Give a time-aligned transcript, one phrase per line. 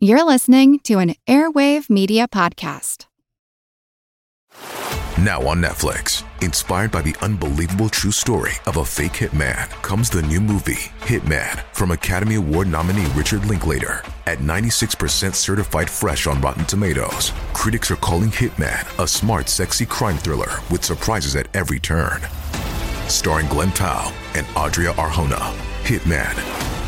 [0.00, 3.06] You're listening to an Airwave Media Podcast.
[5.18, 10.22] Now on Netflix, inspired by the unbelievable true story of a fake hitman, comes the
[10.22, 14.04] new movie, Hitman, from Academy Award nominee Richard Linklater.
[14.28, 20.16] At 96% certified fresh on Rotten Tomatoes, critics are calling Hitman a smart, sexy crime
[20.16, 22.20] thriller with surprises at every turn.
[23.08, 25.52] Starring Glen Powell and Adria Arjona,
[25.82, 26.87] Hitman.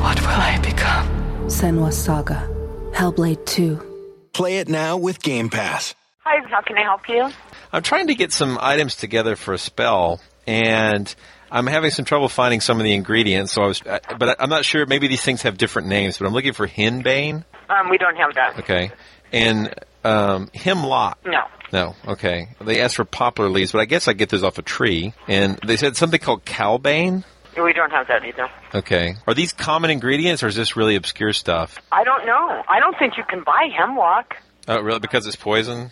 [0.00, 1.06] What will I become?
[1.48, 2.48] Senua Saga.
[2.92, 4.28] Hellblade 2.
[4.32, 5.94] Play it now with Game Pass.
[6.20, 7.30] Hi, how can I help you?
[7.72, 11.12] I'm trying to get some items together for a spell, and
[11.50, 13.52] I'm having some trouble finding some of the ingredients.
[13.52, 14.86] So I was, but I'm not sure.
[14.86, 16.18] Maybe these things have different names.
[16.18, 17.44] But I'm looking for henbane.
[17.68, 18.60] Um, we don't have that.
[18.60, 18.90] Okay,
[19.32, 19.74] and
[20.04, 21.18] um, hemlock.
[21.26, 21.42] No.
[21.72, 21.94] No.
[22.06, 22.48] Okay.
[22.62, 25.12] They asked for poplar leaves, but I guess I get those off a tree.
[25.26, 27.24] And they said something called cowbane.
[27.56, 28.48] We don't have that either.
[28.74, 29.14] Okay.
[29.26, 31.80] Are these common ingredients, or is this really obscure stuff?
[31.90, 32.62] I don't know.
[32.68, 34.36] I don't think you can buy hemlock.
[34.68, 35.00] Oh, really?
[35.00, 35.90] Because it's poison?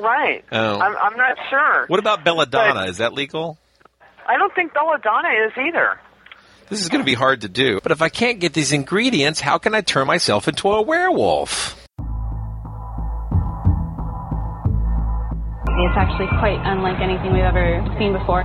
[0.00, 0.44] Right.
[0.50, 0.78] Oh.
[0.80, 1.86] I'm, I'm not sure.
[1.88, 2.74] What about belladonna?
[2.80, 3.58] But- Is that legal?
[4.26, 6.00] I don't think belladonna is either.
[6.68, 7.80] This is going to be hard to do.
[7.82, 11.76] But if I can't get these ingredients, how can I turn myself into a werewolf?
[15.74, 18.44] It's actually quite unlike anything we've ever seen before.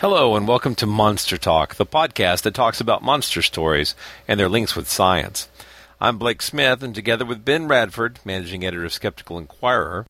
[0.00, 3.96] Hello, and welcome to Monster Talk, the podcast that talks about monster stories
[4.28, 5.48] and their links with science.
[6.00, 10.06] I'm Blake Smith, and together with Ben Radford, managing editor of Skeptical Inquirer,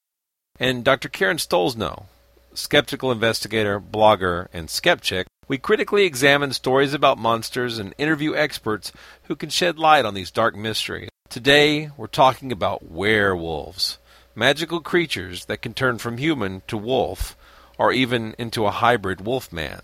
[0.60, 1.08] and Dr.
[1.08, 2.04] Karen Stollznow,
[2.52, 9.36] skeptical investigator, blogger, and skeptic, we critically examine stories about monsters and interview experts who
[9.36, 11.08] can shed light on these dark mysteries.
[11.30, 13.96] Today, we're talking about werewolves,
[14.34, 17.37] magical creatures that can turn from human to wolf,
[17.78, 19.82] or even into a hybrid wolf man.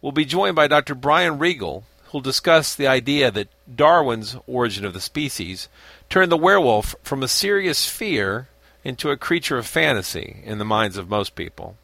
[0.00, 0.94] We'll be joined by Dr.
[0.94, 5.68] Brian Regal, who'll discuss the idea that Darwin's Origin of the Species
[6.10, 8.48] turned the werewolf from a serious fear
[8.84, 11.76] into a creature of fantasy in the minds of most people.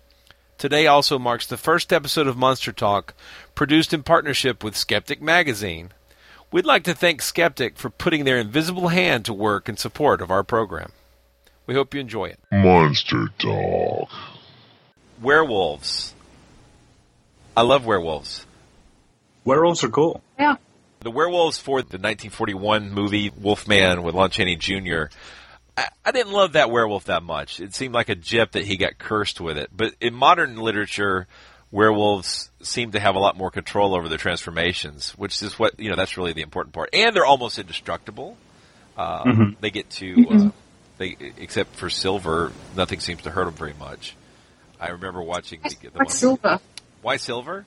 [0.58, 3.14] Today also marks the first episode of Monster Talk
[3.54, 5.90] produced in partnership with Skeptic Magazine.
[6.52, 10.30] We'd like to thank Skeptic for putting their invisible hand to work in support of
[10.30, 10.92] our program.
[11.66, 12.40] We hope you enjoy it.
[12.52, 14.10] Monster Talk.
[15.20, 16.14] Werewolves.
[17.56, 18.46] I love werewolves.
[19.44, 20.22] Werewolves are cool.
[20.38, 20.56] Yeah.
[21.00, 25.04] The werewolves for the 1941 movie Wolfman with Lon Chaney Jr.
[25.76, 27.60] I, I didn't love that werewolf that much.
[27.60, 29.70] It seemed like a jip that he got cursed with it.
[29.74, 31.26] But in modern literature,
[31.70, 35.88] werewolves seem to have a lot more control over their transformations, which is what you
[35.90, 35.96] know.
[35.96, 36.90] That's really the important part.
[36.92, 38.36] And they're almost indestructible.
[38.96, 39.56] Uh, Mhm.
[39.60, 40.50] They get to uh,
[40.98, 44.14] they except for Silver, nothing seems to hurt them very much.
[44.80, 46.58] I remember watching the, the Why silver?
[47.02, 47.64] Why Silver?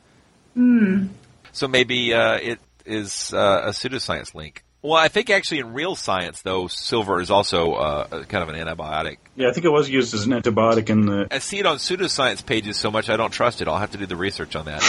[0.53, 1.07] Hmm.
[1.51, 4.63] So maybe uh, it is uh, a pseudoscience link.
[4.81, 8.55] Well, I think actually in real science, though, silver is also uh, kind of an
[8.55, 9.17] antibiotic.
[9.35, 11.27] Yeah, I think it was used as an antibiotic in the.
[11.31, 13.67] I see it on pseudoscience pages so much I don't trust it.
[13.69, 14.81] I'll have to do the research on that.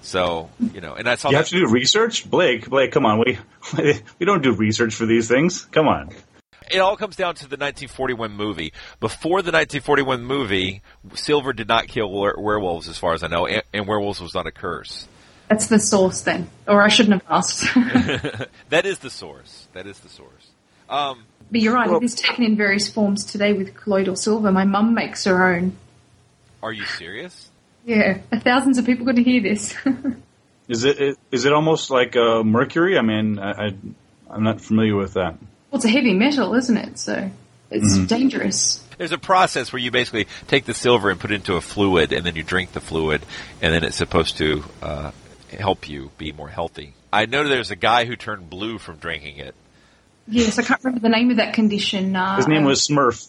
[0.00, 1.38] So you know, and I saw You that.
[1.40, 2.70] have to do research, Blake.
[2.70, 3.38] Blake, come on, we
[4.18, 5.64] we don't do research for these things.
[5.66, 6.10] Come on.
[6.70, 8.72] It all comes down to the 1941 movie.
[9.00, 10.82] Before the 1941 movie,
[11.14, 14.34] Silver did not kill were- werewolves, as far as I know, and, and werewolves was
[14.34, 15.06] not a curse.
[15.48, 16.48] That's the source then.
[16.66, 17.64] Or I shouldn't have asked.
[18.70, 19.68] that is the source.
[19.74, 20.48] That is the source.
[20.88, 24.50] Um, but you're right, Well- it is taken in various forms today with colloidal silver.
[24.50, 25.76] My mum makes her own.
[26.62, 27.50] are you serious?
[27.84, 29.74] Yeah, thousands of people got to hear this.
[30.68, 32.96] Is it is it almost like uh, mercury?
[32.96, 33.74] I mean, I, I
[34.30, 35.36] I'm not familiar with that.
[35.74, 36.98] Well, it's a heavy metal, isn't it?
[37.00, 37.30] So
[37.70, 38.06] It's Mhm.
[38.06, 38.80] dangerous.
[38.98, 42.12] There's a process where you basically take the silver and put it into a fluid,
[42.12, 43.22] and then you drink the fluid,
[43.60, 45.10] and then it's supposed to uh,
[45.58, 46.92] help you be more healthy.
[47.12, 49.56] I know there's a guy who turned blue from drinking it.
[50.28, 52.14] Yes, I can't remember the name of that condition.
[52.14, 53.26] Uh, His name was Smurf.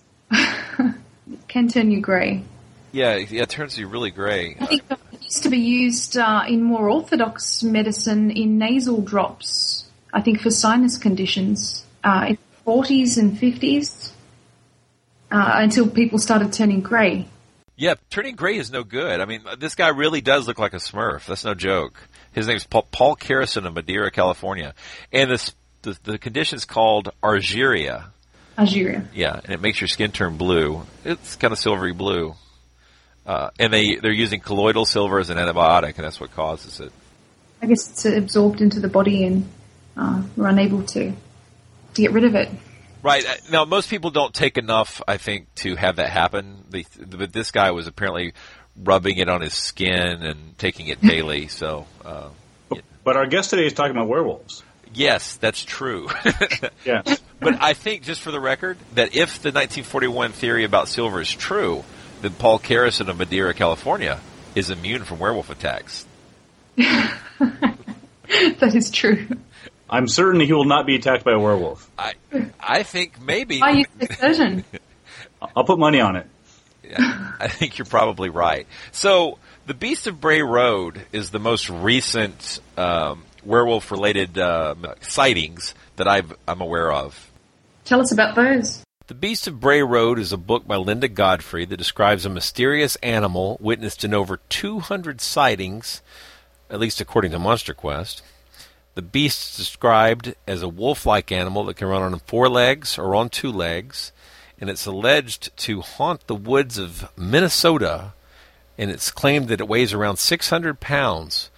[1.48, 2.44] can turn you grey.
[2.91, 4.57] Yeah, yeah, it turns you really gray.
[4.59, 9.86] I think it used to be used uh, in more orthodox medicine in nasal drops.
[10.13, 14.11] I think for sinus conditions uh, in the 40s and 50s
[15.31, 17.27] uh, until people started turning grey.
[17.75, 19.19] Yeah, turning gray is no good.
[19.19, 21.25] I mean, this guy really does look like a Smurf.
[21.25, 21.99] That's no joke.
[22.31, 24.73] His name's Paul, Paul Karason of Madera, California,
[25.11, 28.05] and this the, the condition's called argyria.
[28.57, 29.05] Algeria.
[29.13, 30.83] Yeah, and it makes your skin turn blue.
[31.03, 32.35] It's kind of silvery blue.
[33.25, 36.93] Uh, and they they're using colloidal silver as an antibiotic, and that's what causes it.
[37.61, 39.49] I guess it's absorbed into the body and
[39.97, 41.13] uh, we're unable to
[41.95, 42.50] to get rid of it.
[43.03, 46.63] Right uh, now, most people don't take enough, I think, to have that happen.
[46.69, 48.33] The, but this guy was apparently
[48.83, 51.47] rubbing it on his skin and taking it daily.
[51.47, 52.30] so, uh,
[53.03, 54.63] But our guest today is talking about werewolves.
[54.94, 56.09] yes, that's true.
[56.86, 57.01] Yeah.
[57.39, 61.31] But I think, just for the record, that if the 1941 theory about silver is
[61.31, 61.83] true,
[62.21, 64.19] then Paul Karason of Madera, California,
[64.56, 66.06] is immune from werewolf attacks.
[66.77, 69.27] that is true.
[69.89, 71.89] I'm certain he will not be attacked by a werewolf.
[71.97, 72.13] I
[72.59, 73.61] I think maybe.
[73.61, 73.85] Are you
[74.19, 74.65] so certain?
[75.55, 76.27] I'll put money on it.
[76.83, 78.67] Yeah, I think you're probably right.
[78.91, 86.07] So, the Beast of Bray Road is the most recent um, werewolf-related uh, sightings that
[86.07, 87.31] I've, I'm aware of.
[87.85, 88.83] Tell us about those.
[89.07, 92.95] The Beast of Bray Road is a book by Linda Godfrey that describes a mysterious
[92.97, 96.01] animal witnessed in over 200 sightings,
[96.69, 98.23] at least according to Monster Quest.
[98.95, 102.97] The beast is described as a wolf like animal that can run on four legs
[102.97, 104.13] or on two legs,
[104.57, 108.13] and it's alleged to haunt the woods of Minnesota,
[108.77, 111.50] and it's claimed that it weighs around 600 pounds.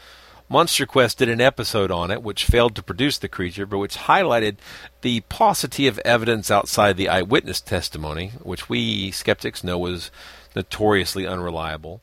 [0.50, 3.98] Monster Quest did an episode on it, which failed to produce the creature, but which
[3.98, 4.56] highlighted
[5.02, 10.10] the paucity of evidence outside the eyewitness testimony, which we skeptics know was
[10.56, 12.02] notoriously unreliable.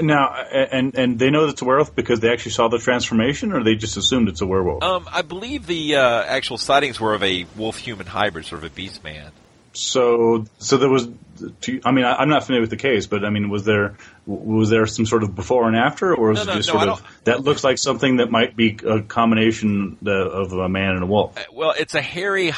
[0.00, 3.52] Now, and and they know that it's a werewolf because they actually saw the transformation,
[3.52, 4.82] or they just assumed it's a werewolf.
[4.82, 8.74] Um, I believe the uh, actual sightings were of a wolf-human hybrid, sort of a
[8.74, 9.32] beast man.
[9.74, 11.08] So, so there was.
[11.84, 14.70] I mean, I, I'm not familiar with the case, but I mean, was there was
[14.70, 17.02] there some sort of before and after, or was No, it just no, sort of
[17.24, 21.06] that looks like something that might be a combination uh, of a man and a
[21.06, 21.36] wolf?
[21.52, 22.52] Well, it's a hairy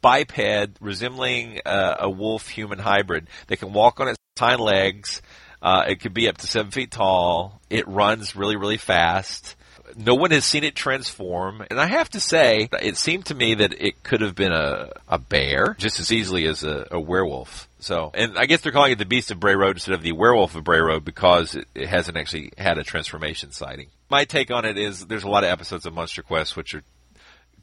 [0.00, 5.20] biped resembling uh, a wolf-human hybrid that can walk on its hind legs.
[5.62, 7.60] Uh, it could be up to seven feet tall.
[7.70, 9.54] It runs really, really fast.
[9.96, 13.54] No one has seen it transform, and I have to say, it seemed to me
[13.54, 17.68] that it could have been a, a bear just as easily as a, a werewolf.
[17.78, 20.12] So, and I guess they're calling it the Beast of Bray Road instead of the
[20.12, 23.88] Werewolf of Bray Road because it, it hasn't actually had a transformation sighting.
[24.08, 26.82] My take on it is there's a lot of episodes of Monster Quest which are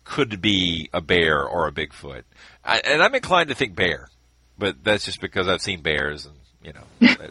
[0.03, 2.23] could be a bear or a Bigfoot.
[2.63, 4.09] I, and I'm inclined to think bear,
[4.57, 7.07] but that's just because I've seen bears and, you know,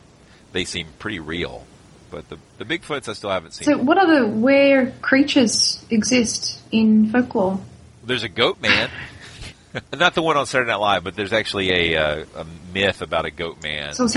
[0.52, 1.64] they seem pretty real.
[2.10, 3.66] But the, the Bigfoots I still haven't seen.
[3.66, 7.60] So, what other were creatures exist in folklore?
[8.04, 8.90] There's a goat man.
[9.92, 13.26] Not the one on Saturday Night Live, but there's actually a, uh, a myth about
[13.26, 13.92] a goat man.
[13.94, 14.08] So,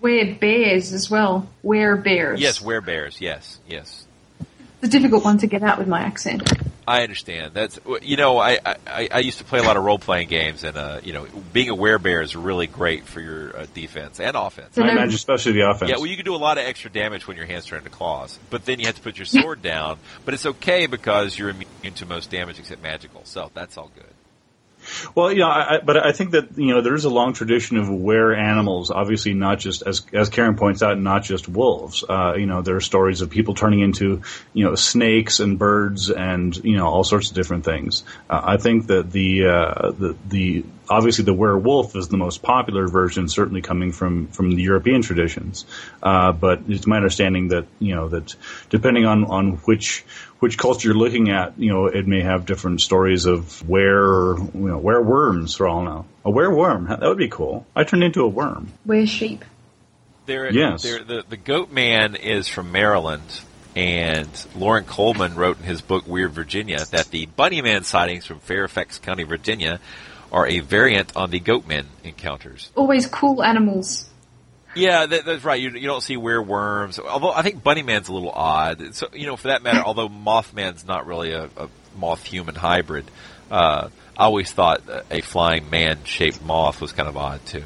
[0.00, 1.48] were bears as well.
[1.62, 2.40] Were bears.
[2.40, 3.20] yes, bears.
[3.20, 4.06] Yes, yes.
[4.40, 6.50] It's a difficult one to get out with my accent.
[6.86, 7.52] I understand.
[7.52, 10.62] That's you know I, I, I used to play a lot of role playing games,
[10.62, 14.36] and uh, you know being a werebear is really great for your uh, defense and
[14.36, 14.78] offense.
[14.78, 15.90] I imagine, especially the offense.
[15.90, 17.90] Yeah, well, you can do a lot of extra damage when your hands turn into
[17.90, 19.98] claws, but then you have to put your sword down.
[20.24, 24.04] But it's okay because you're immune to most damage except magical, so that's all good.
[25.14, 27.88] Well, yeah, I, but I think that you know there is a long tradition of
[27.88, 28.90] were animals.
[28.90, 32.04] Obviously, not just as as Karen points out, not just wolves.
[32.08, 36.10] Uh, you know, there are stories of people turning into you know snakes and birds
[36.10, 38.04] and you know all sorts of different things.
[38.28, 42.88] Uh, I think that the uh, the the obviously the werewolf is the most popular
[42.88, 45.64] version, certainly coming from from the European traditions.
[46.02, 48.34] Uh, but it's my understanding that you know that
[48.70, 50.04] depending on on which
[50.40, 54.50] which culture you're looking at, you know, it may have different stories of where, you
[54.54, 56.04] know, where worms for all now.
[56.24, 57.66] A where worm, that would be cool.
[57.74, 58.72] I turned into a worm.
[58.84, 59.44] Where sheep.
[60.26, 60.82] There, Yes.
[60.82, 63.40] there, the the goat man is from Maryland,
[63.76, 68.40] and Loren Coleman wrote in his book Weird Virginia that the bunny man sightings from
[68.40, 69.78] Fairfax County, Virginia,
[70.32, 72.72] are a variant on the goat man encounters.
[72.74, 74.08] Always cool animals.
[74.76, 75.60] Yeah, that, that's right.
[75.60, 76.98] You, you don't see wereworms.
[76.98, 78.94] Although I think Bunny Man's a little odd.
[78.94, 83.10] So you know, for that matter, although Mothman's not really a, a moth human hybrid.
[83.50, 87.62] Uh, I always thought a flying man shaped moth was kind of odd too.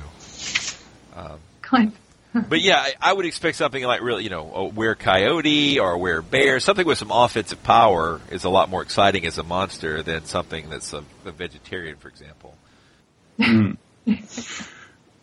[1.14, 1.92] Um, kind.
[2.48, 5.92] but yeah, I, I would expect something like really, you know, a were coyote or
[5.92, 9.42] a were bear, something with some offensive power is a lot more exciting as a
[9.42, 12.56] monster than something that's a, a vegetarian, for example.
[13.38, 13.76] Mm.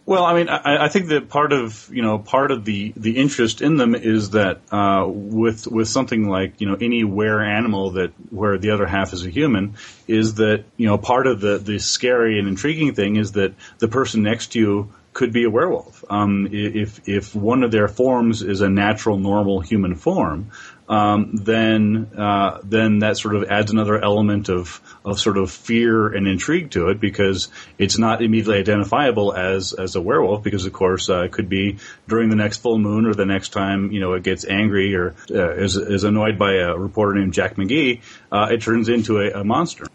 [0.07, 3.17] Well, I mean, I, I, think that part of you know part of the the
[3.17, 7.91] interest in them is that uh, with with something like you know any were animal
[7.91, 9.75] that where the other half is a human
[10.07, 13.89] is that you know part of the the scary and intriguing thing is that the
[13.89, 15.96] person next to you could be a werewolf.
[16.09, 20.51] Um, if if one of their forms is a natural, normal human form,
[20.89, 26.07] um, then uh, then that sort of adds another element of of sort of fear
[26.07, 30.73] and intrigue to it because it's not immediately identifiable as as a werewolf because of
[30.73, 33.99] course uh, it could be during the next full moon or the next time you
[33.99, 38.01] know it gets angry or uh, is is annoyed by a reporter named Jack McGee,
[38.31, 39.87] uh, it turns into a, a monster.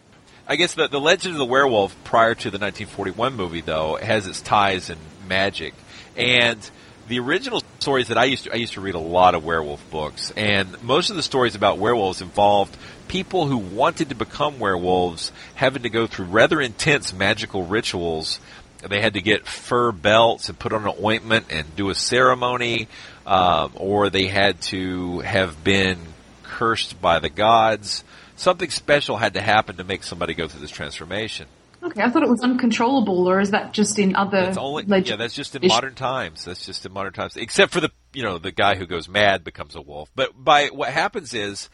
[0.46, 4.26] I guess the, the legend of the werewolf prior to the 1941 movie, though, has
[4.26, 5.72] its ties in magic.
[6.16, 6.58] And
[7.08, 9.88] the original stories that I used to I used to read a lot of werewolf
[9.90, 12.76] books, and most of the stories about werewolves involved
[13.08, 18.40] people who wanted to become werewolves having to go through rather intense magical rituals.
[18.88, 22.88] They had to get fur belts and put on an ointment and do a ceremony,
[23.26, 25.98] um, or they had to have been
[26.42, 28.02] cursed by the gods.
[28.34, 31.46] Something special had to happen to make somebody go through this transformation.
[31.82, 34.42] Okay, I thought it was uncontrollable, or is that just in other?
[34.42, 36.44] That's only, yeah, that's just in modern times.
[36.44, 37.36] That's just in modern times.
[37.36, 40.08] Except for the you know the guy who goes mad becomes a wolf.
[40.14, 41.68] But by what happens is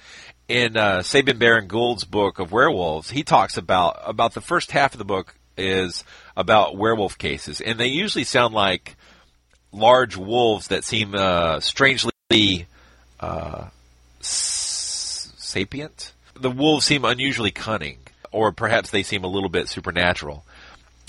[0.48, 4.94] in uh, Sabine Baring Gould's book of werewolves, he talks about about the first half
[4.94, 6.04] of the book is
[6.36, 8.96] about werewolf cases, and they usually sound like
[9.72, 12.66] large wolves that seem uh, strangely
[13.20, 13.66] uh,
[14.20, 16.12] sapient.
[16.34, 17.98] The wolves seem unusually cunning
[18.32, 20.44] or perhaps they seem a little bit supernatural.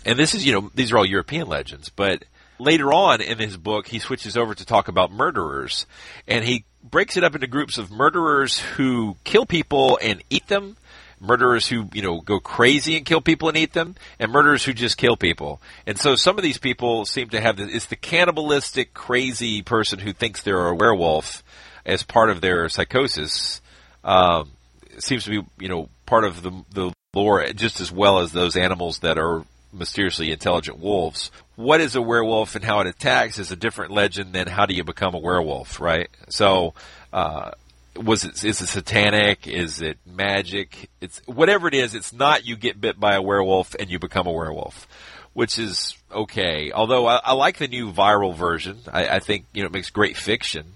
[0.06, 2.24] And this is, you know, these are all European legends, but
[2.60, 5.86] later on in his book, he switches over to talk about murderers,
[6.28, 10.78] and he breaks it up into groups of murderers who kill people and eat them,
[11.20, 14.74] murderers who, you know, go crazy and kill people and eat them, and murderers who
[14.74, 15.62] just kill people.
[15.86, 20.00] And so some of these people seem to have the, it's the cannibalistic, crazy person
[20.00, 21.44] who thinks they're a werewolf
[21.86, 23.62] as part of their psychosis.
[24.04, 24.52] Um,
[24.98, 28.56] seems to be, you know, part of the, the lore just as well as those
[28.56, 31.32] animals that are mysteriously intelligent wolves.
[31.56, 34.76] What is a werewolf and how it attacks is a different legend than how do
[34.76, 36.08] you become a werewolf, right?
[36.30, 36.76] So,
[37.12, 37.52] uh,
[37.96, 39.48] was it is it satanic?
[39.48, 40.90] Is it magic?
[41.02, 41.96] It's whatever it is.
[41.96, 44.88] It's not you get bit by a werewolf and you become a werewolf,
[45.34, 46.72] which is okay.
[46.72, 48.78] Although I, I like the new viral version.
[48.92, 50.76] I, I, think you know it makes great fiction,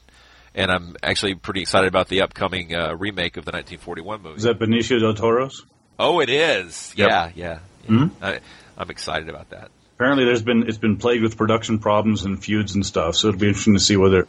[0.56, 4.38] and I'm actually pretty excited about the upcoming uh, remake of the 1941 movie.
[4.38, 5.64] Is that Benicio del Toro's?
[6.00, 6.94] Oh, it is.
[6.96, 7.10] Yep.
[7.10, 7.60] Yeah, yeah.
[7.84, 7.90] yeah.
[7.90, 8.24] Mm-hmm.
[8.24, 8.40] I,
[8.78, 9.70] I'm excited about that.
[9.96, 13.16] Apparently, there's been it's been plagued with production problems and feuds and stuff.
[13.16, 14.28] So it'll be interesting to see whether.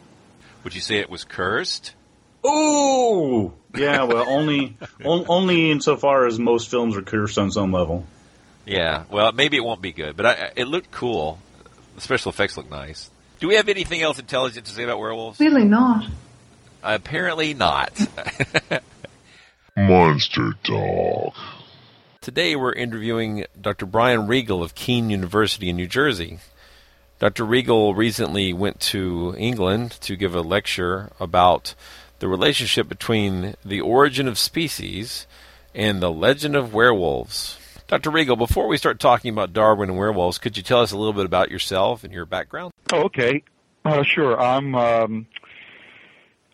[0.62, 1.94] Would you say it was cursed?
[2.42, 4.04] Oh, yeah.
[4.04, 8.06] Well, only on, only insofar as most films are cursed on some level.
[8.66, 9.04] Yeah.
[9.10, 11.38] Well, maybe it won't be good, but I, it looked cool.
[11.96, 13.10] The special effects look nice.
[13.40, 15.40] Do we have anything else intelligent to say about werewolves?
[15.40, 16.08] Really not.
[16.82, 17.92] Apparently not.
[19.76, 21.34] Monster Talk.
[22.24, 23.84] Today we're interviewing Dr.
[23.84, 26.38] Brian Regal of Kean University in New Jersey.
[27.18, 27.44] Dr.
[27.44, 31.74] Regal recently went to England to give a lecture about
[32.20, 35.26] the relationship between the origin of species
[35.74, 37.58] and the legend of werewolves.
[37.88, 38.08] Dr.
[38.08, 41.12] Regal, before we start talking about Darwin and werewolves, could you tell us a little
[41.12, 42.72] bit about yourself and your background?
[42.90, 43.42] Oh, okay.
[43.84, 44.40] Uh, sure.
[44.40, 45.26] I'm um,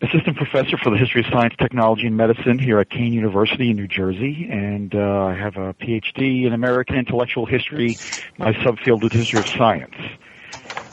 [0.01, 3.77] assistant professor for the history of science, technology, and medicine here at Kean University in
[3.77, 7.97] New Jersey, and uh, I have a PhD in American intellectual history.
[8.37, 9.95] My subfield is history of science.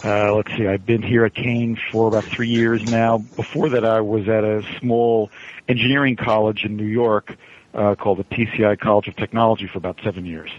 [0.05, 3.19] Uh, let's see, I've been here at Kean for about three years now.
[3.19, 5.31] Before that, I was at a small
[5.69, 7.37] engineering college in New York
[7.75, 10.51] uh, called the TCI College of Technology for about seven years.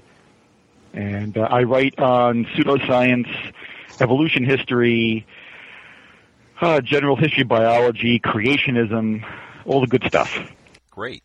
[0.94, 3.30] And uh, I write on pseudoscience,
[4.02, 5.26] evolution history,
[6.62, 9.24] uh, general history, biology, creationism,
[9.66, 10.38] all the good stuff.
[10.92, 11.24] Great.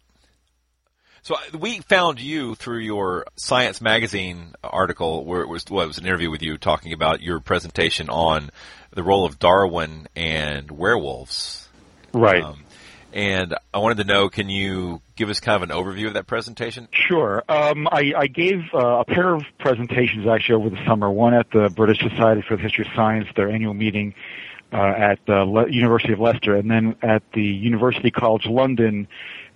[1.23, 5.89] So uh, we found you through your Science Magazine article, where it was well, it
[5.89, 8.51] was an interview with you talking about your presentation on
[8.91, 11.69] the role of Darwin and werewolves.
[12.13, 12.43] Right.
[12.43, 12.63] Um,
[13.13, 16.27] and I wanted to know, can you give us kind of an overview of that
[16.27, 16.89] presentation?
[16.93, 17.43] Sure.
[17.49, 21.11] Um, I, I, gave uh, a pair of presentations actually over the summer.
[21.11, 24.15] One at the British Society for the History of Science, their annual meeting
[24.73, 29.07] uh, at the Le- University of Leicester, and then at the University College London,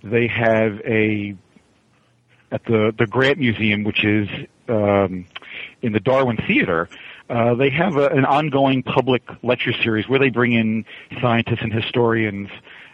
[0.03, 1.35] they have a
[2.51, 4.27] at the the Grant Museum, which is
[4.69, 5.25] um,
[5.81, 6.89] in the Darwin Theater.
[7.29, 10.85] Uh, they have a, an ongoing public lecture series where they bring in
[11.21, 12.49] scientists and historians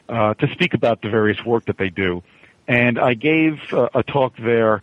[0.10, 2.22] uh, to speak about the various work that they do.
[2.68, 4.82] And I gave uh, a talk there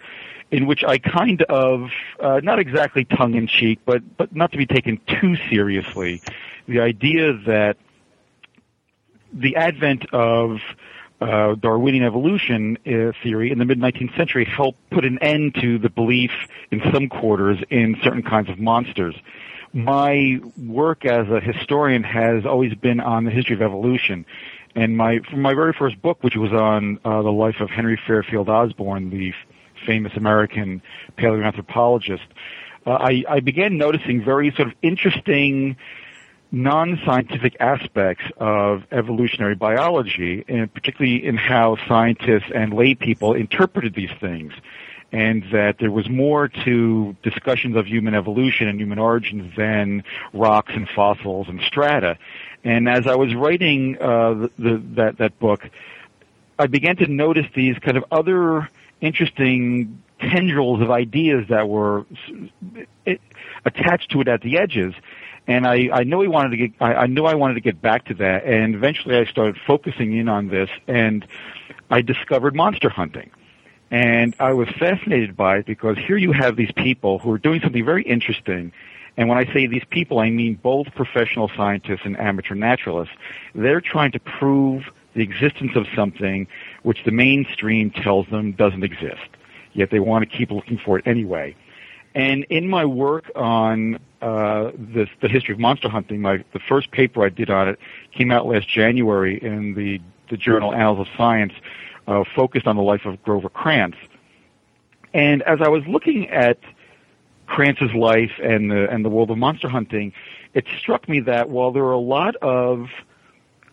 [0.51, 1.89] in which I kind of,
[2.21, 6.21] uh, not exactly tongue in cheek, but, but not to be taken too seriously,
[6.69, 7.79] the idea that
[9.33, 10.59] the advent of
[11.23, 15.79] uh, Darwinian evolution uh, theory in the mid 19th century helped put an end to
[15.79, 16.33] the belief
[16.71, 19.15] in some quarters in certain kinds of monsters.
[19.73, 24.27] My work as a historian has always been on the history of evolution.
[24.75, 28.01] And my, from my very first book, which was on uh, the life of Henry
[28.07, 29.35] Fairfield Osborn, the f-
[29.87, 30.81] famous American
[31.19, 32.21] paleoanthropologist,
[32.87, 35.77] uh, I, I began noticing very sort of interesting
[36.53, 44.11] non-scientific aspects of evolutionary biology, and particularly in how scientists and lay people interpreted these
[44.21, 44.53] things.
[45.13, 50.73] And that there was more to discussions of human evolution and human origins than rocks
[50.75, 52.17] and fossils and strata.
[52.65, 55.69] And as I was writing uh, the, the, that that book,
[56.59, 58.71] I began to notice these kind of other
[59.03, 62.07] interesting tendrils of ideas that were
[63.67, 64.95] attached to it at the edges
[65.47, 67.81] and I, I knew I wanted to get, I, I knew I wanted to get
[67.81, 71.27] back to that, and eventually I started focusing in on this, and
[71.91, 73.31] I discovered monster hunting.
[73.93, 77.61] And I was fascinated by it because here you have these people who are doing
[77.61, 78.73] something very interesting.
[79.19, 83.15] And when I say these people, I mean both professional scientists and amateur naturalists.
[83.55, 84.85] They're trying to prove
[85.15, 86.47] the existence of something
[86.83, 89.29] which the mainstream tells them doesn't exist.
[89.75, 91.55] Yet they want to keep looking for it anyway.
[92.15, 96.93] And in my work on uh, the, the history of monster hunting, my the first
[96.93, 97.79] paper I did on it
[98.17, 101.53] came out last January in the the journal Annals of Science,
[102.07, 103.99] uh, focused on the life of Grover Krantz.
[105.15, 106.59] And as I was looking at
[107.47, 110.13] Krantz's life and the and the world of monster hunting,
[110.55, 112.89] it struck me that while there are a lot of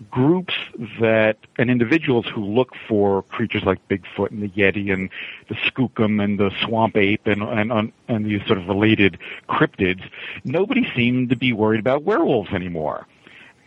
[0.10, 0.54] groups
[1.02, 5.10] that and individuals who look for creatures like Bigfoot and the Yeti and
[5.50, 10.02] the Skookum and the swamp ape and and and these sort of related cryptids,
[10.44, 13.08] nobody seemed to be worried about werewolves anymore.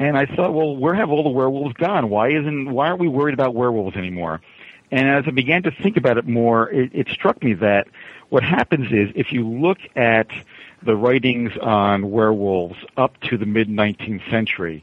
[0.02, 2.10] And I thought, well, where have all the werewolves gone?
[2.10, 4.40] Why isn't why aren't we worried about werewolves anymore?
[4.90, 7.86] And as I began to think about it more, it, it struck me that
[8.28, 10.26] what happens is if you look at
[10.82, 14.82] the writings on werewolves up to the mid 19th century,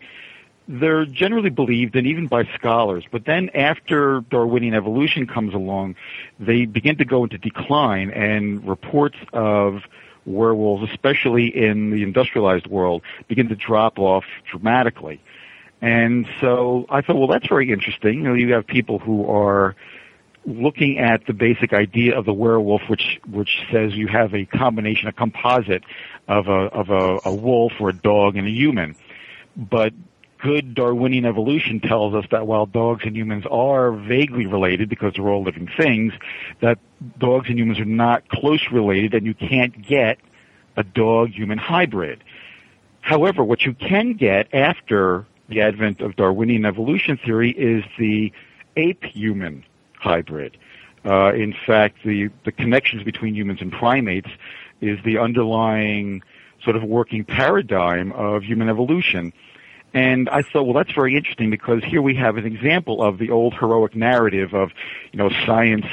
[0.69, 3.03] they're generally believed and even by scholars.
[3.11, 5.97] But then after Darwinian evolution comes along,
[6.39, 9.81] they begin to go into decline and reports of
[10.25, 15.21] werewolves, especially in the industrialized world, begin to drop off dramatically.
[15.81, 18.19] And so I thought, well, that's very interesting.
[18.19, 19.75] You know, you have people who are
[20.45, 25.07] looking at the basic idea of the werewolf, which which says you have a combination,
[25.07, 25.83] a composite
[26.27, 28.95] of a of a, a wolf or a dog and a human.
[29.55, 29.93] But
[30.41, 35.27] good Darwinian evolution tells us that while dogs and humans are vaguely related because they're
[35.27, 36.13] all living things,
[36.61, 36.79] that
[37.17, 40.17] dogs and humans are not close related and you can't get
[40.77, 42.23] a dog-human hybrid.
[43.01, 48.31] However, what you can get after the advent of Darwinian evolution theory is the
[48.77, 50.57] ape-human hybrid.
[51.03, 54.29] Uh, in fact, the, the connections between humans and primates
[54.79, 56.21] is the underlying
[56.63, 59.33] sort of working paradigm of human evolution.
[59.93, 63.31] And I thought, well, that's very interesting because here we have an example of the
[63.31, 64.71] old heroic narrative of,
[65.11, 65.85] you know, science.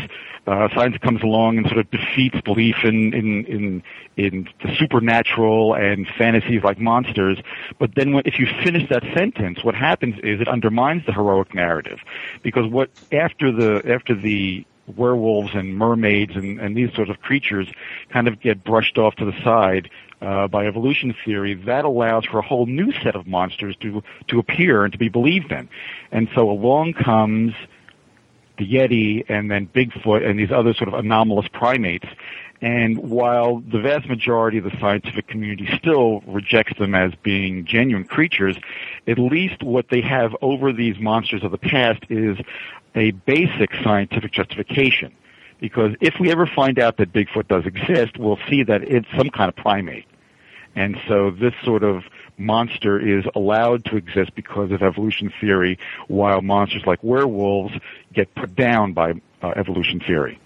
[0.47, 3.83] Uh, science comes along and sort of defeats belief in, in, in,
[4.17, 7.37] in the supernatural and fantasies like monsters.
[7.81, 11.53] But then when, if you finish that sentence, what happens is it undermines the heroic
[11.53, 11.99] narrative.
[12.45, 17.67] Because what, after the, after the werewolves and mermaids and, and these sorts of creatures
[18.11, 22.39] kind of get brushed off to the side, uh, by evolution theory, that allows for
[22.39, 25.69] a whole new set of monsters to to appear and to be believed in.
[26.11, 27.55] And so along comes
[28.59, 32.07] the Yeti and then Bigfoot and these other sort of anomalous primates.
[32.63, 38.07] And while the vast majority of the scientific community still rejects them as being genuine
[38.07, 38.57] creatures,
[39.07, 42.39] at least what they have over these monsters of the past is
[42.95, 45.15] a basic scientific justification.
[45.61, 49.31] Because if we ever find out that Bigfoot does exist, we'll see that it's some
[49.31, 50.07] kind of primate.
[50.75, 52.05] And so this sort of
[52.37, 57.73] monster is allowed to exist because of evolution theory, while monsters like werewolves
[58.13, 60.39] get put down by uh, evolution theory.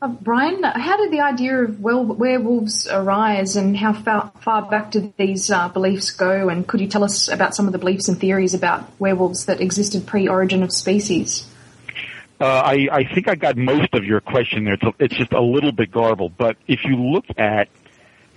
[0.00, 5.12] Uh, Brian, how did the idea of werewolves arise and how far, far back did
[5.16, 6.48] these uh, beliefs go?
[6.48, 9.60] And could you tell us about some of the beliefs and theories about werewolves that
[9.60, 11.48] existed pre origin of species?
[12.40, 14.74] Uh, I, I think I got most of your question there.
[14.74, 17.68] It's, a, it's just a little bit garbled, but if you look at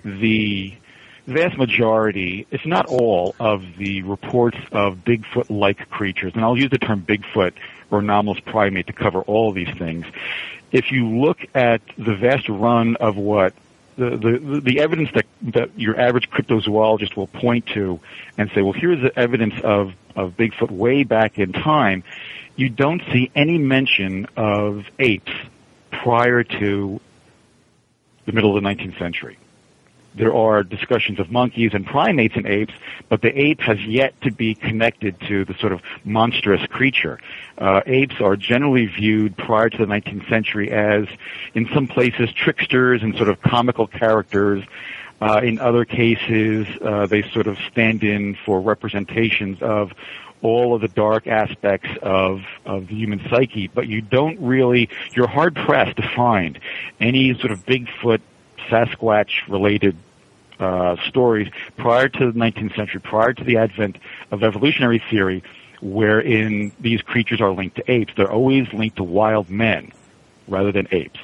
[0.04, 0.74] the
[1.28, 6.80] vast majority, if not all, of the reports of Bigfoot-like creatures, and I'll use the
[6.80, 7.54] term Bigfoot
[7.92, 10.06] or anomalous primate to cover all of these things.
[10.72, 13.54] If you look at the vast run of what
[13.98, 18.00] the, the, the evidence that, that your average cryptozoologist will point to
[18.38, 22.04] and say, well, here's the evidence of, of Bigfoot way back in time,
[22.62, 25.32] you don't see any mention of apes
[25.92, 27.00] prior to
[28.26, 29.38] the middle of the 19th century
[30.16, 32.74] there are discussions of monkeys and primates and apes,
[33.10, 37.20] but the ape has yet to be connected to the sort of monstrous creature.
[37.58, 41.06] Uh, apes are generally viewed prior to the 19th century as,
[41.54, 44.64] in some places, tricksters and sort of comical characters.
[45.22, 49.94] Uh, in other cases, uh, they sort of stand in for representations of
[50.42, 55.28] all of the dark aspects of, of the human psyche, but you don't really, you're
[55.28, 56.60] hard pressed to find
[57.00, 58.22] any sort of Bigfoot
[58.70, 59.96] Sasquatch related
[60.60, 63.98] uh, stories prior to the 19th century, prior to the advent
[64.32, 65.44] of evolutionary theory,
[65.82, 68.14] wherein these creatures are linked to apes.
[68.16, 69.92] They're always linked to wild men
[70.48, 71.20] rather than apes.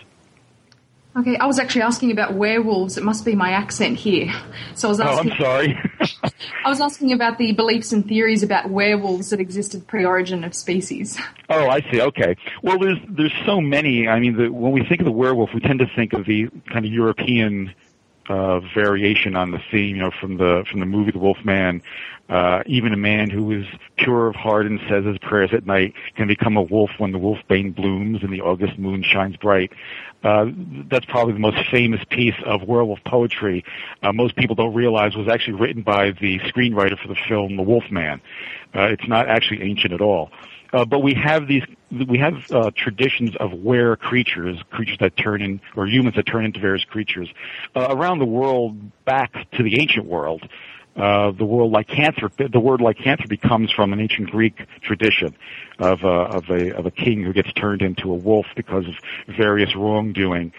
[1.15, 2.97] Okay, I was actually asking about werewolves.
[2.97, 4.31] It must be my accent here.
[4.75, 5.31] So I was asking.
[5.31, 5.86] Oh, I'm sorry.
[6.65, 11.17] I was asking about the beliefs and theories about werewolves that existed pre-origin of species.
[11.49, 12.01] Oh, I see.
[12.01, 12.35] Okay.
[12.61, 14.05] Well, there's there's so many.
[14.05, 16.49] I mean, the, when we think of the werewolf, we tend to think of the
[16.69, 17.73] kind of European
[18.29, 19.95] uh, variation on the theme.
[19.95, 21.81] You know, from the from the movie The Wolf Man.
[22.29, 23.65] Uh, even a man who is
[23.97, 27.17] pure of heart and says his prayers at night can become a wolf when the
[27.17, 29.71] wolfbane blooms and the August moon shines bright.
[30.23, 30.47] Uh,
[30.89, 33.63] that's probably the most famous piece of werewolf poetry.
[34.03, 37.63] Uh, most people don't realize was actually written by the screenwriter for the film The
[37.63, 38.19] Wolf Man.
[38.75, 40.29] Uh, it's not actually ancient at all.
[40.33, 45.41] Uh, but we have these, we have uh, traditions of were creatures, creatures that turn
[45.41, 47.29] in, or humans that turn into various creatures,
[47.75, 48.75] uh, around the world
[49.05, 50.47] back to the ancient world.
[50.95, 55.35] Uh, the word lycanthropy, the word lycanthropy comes from an ancient Greek tradition
[55.77, 58.95] of, uh, of a of a king who gets turned into a wolf because of
[59.27, 60.51] various wrongdoing.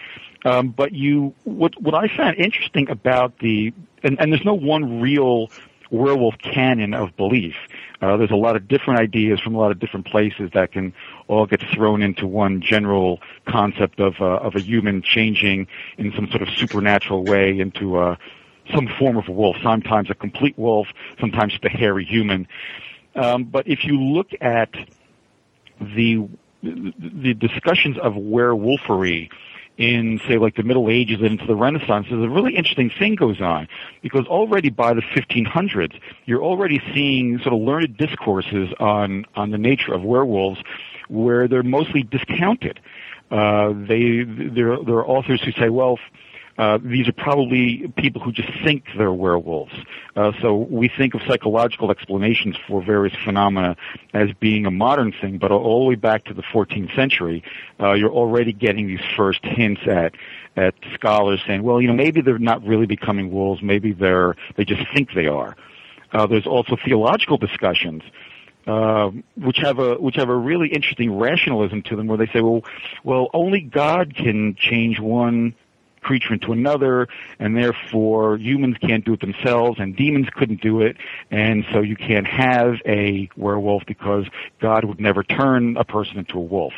[0.45, 5.01] Um, but you, what what I found interesting about the, and, and there's no one
[5.01, 5.51] real
[5.91, 7.55] werewolf canon of belief.
[8.01, 10.93] Uh, there's a lot of different ideas from a lot of different places that can
[11.27, 16.27] all get thrown into one general concept of uh, of a human changing in some
[16.29, 18.17] sort of supernatural way into a
[18.73, 20.87] some form of a wolf, sometimes a complete wolf,
[21.19, 22.47] sometimes just a hairy human.
[23.15, 24.73] Um, but if you look at
[25.81, 26.27] the
[26.61, 29.29] the discussions of werewolfery
[29.79, 33.15] in, say, like the Middle Ages and into the Renaissance, there's a really interesting thing
[33.15, 33.67] goes on
[34.01, 39.57] because already by the 1500s, you're already seeing sort of learned discourses on on the
[39.57, 40.59] nature of werewolves,
[41.07, 42.81] where they're mostly discounted.
[43.31, 45.97] Uh, they there there are authors who say, well.
[46.59, 49.71] Uh, these are probably people who just think they're werewolves.
[50.17, 53.77] Uh, so we think of psychological explanations for various phenomena
[54.13, 57.41] as being a modern thing, but all the way back to the 14th century,
[57.79, 60.13] uh, you're already getting these first hints at
[60.57, 64.65] at scholars saying, well, you know, maybe they're not really becoming wolves, maybe they're they
[64.65, 65.55] just think they are.
[66.11, 68.03] Uh, there's also theological discussions
[68.67, 72.41] uh, which have a which have a really interesting rationalism to them, where they say,
[72.41, 72.63] well,
[73.05, 75.55] well, only God can change one
[76.01, 77.07] creature into another,
[77.39, 80.97] and therefore humans can't do it themselves, and demons couldn't do it,
[81.31, 84.25] and so you can't have a werewolf because
[84.59, 86.73] God would never turn a person into a wolf.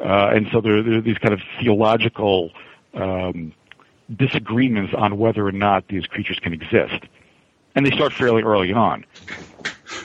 [0.00, 2.50] Uh, and so there, there are these kind of theological
[2.94, 3.52] um,
[4.14, 7.04] disagreements on whether or not these creatures can exist.
[7.74, 9.04] And they start fairly early on.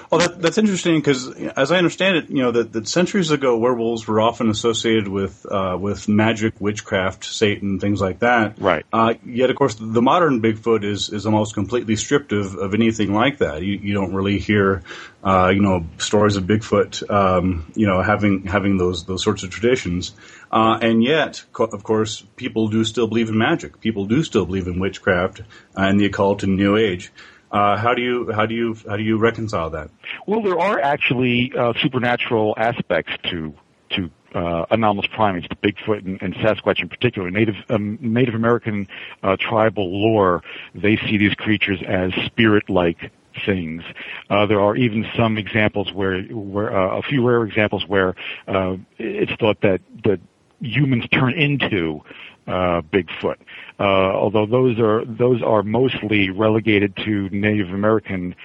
[0.09, 3.57] Well, that, that's interesting because, as I understand it, you know that, that centuries ago
[3.57, 8.59] werewolves were often associated with uh, with magic, witchcraft, Satan, things like that.
[8.59, 8.85] Right.
[8.91, 13.13] Uh, yet, of course, the modern Bigfoot is is almost completely stripped of, of anything
[13.13, 13.61] like that.
[13.61, 14.83] You, you don't really hear,
[15.23, 19.49] uh, you know, stories of Bigfoot, um, you know, having having those those sorts of
[19.49, 20.13] traditions.
[20.51, 23.81] Uh, and yet, co- of course, people do still believe in magic.
[23.81, 25.41] People do still believe in witchcraft
[25.75, 27.11] and the occult and New Age.
[27.55, 29.89] Uh, how do you how do you how do you reconcile that?
[30.27, 33.53] Well, there are actually uh, supernatural aspects to
[33.91, 37.31] to uh, anomalous primates, to Bigfoot and, and Sasquatch in particular.
[37.31, 38.89] Native um, Native American
[39.23, 43.09] uh, tribal lore, they see these creatures as spirit-like
[43.45, 43.83] things.
[44.29, 48.15] Uh, there are even some examples where, where uh, a few rare examples where
[48.49, 50.19] uh, it's thought that that
[50.59, 52.01] humans turn into
[52.47, 53.37] uh, Bigfoot.
[53.79, 58.35] Uh, although those are those are mostly relegated to Native American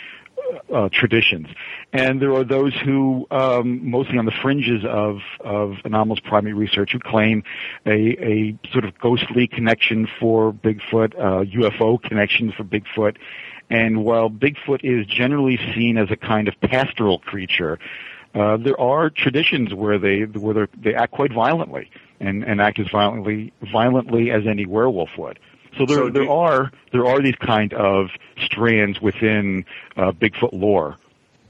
[0.75, 1.47] uh, traditions,
[1.93, 6.93] and there are those who, um, mostly on the fringes of of anomalous primate research,
[6.93, 7.45] who claim
[7.87, 13.17] a a sort of ghostly connection for Bigfoot, uh, UFO connection for Bigfoot,
[13.71, 17.79] and while Bigfoot is generally seen as a kind of pastoral creature,
[18.35, 21.89] uh, there are traditions where they where they act quite violently
[22.21, 25.39] and, and act as violently violently as any werewolf would.
[25.79, 28.09] So there So there are there are these kind of
[28.45, 29.65] strands within
[29.97, 30.97] uh, Bigfoot lore.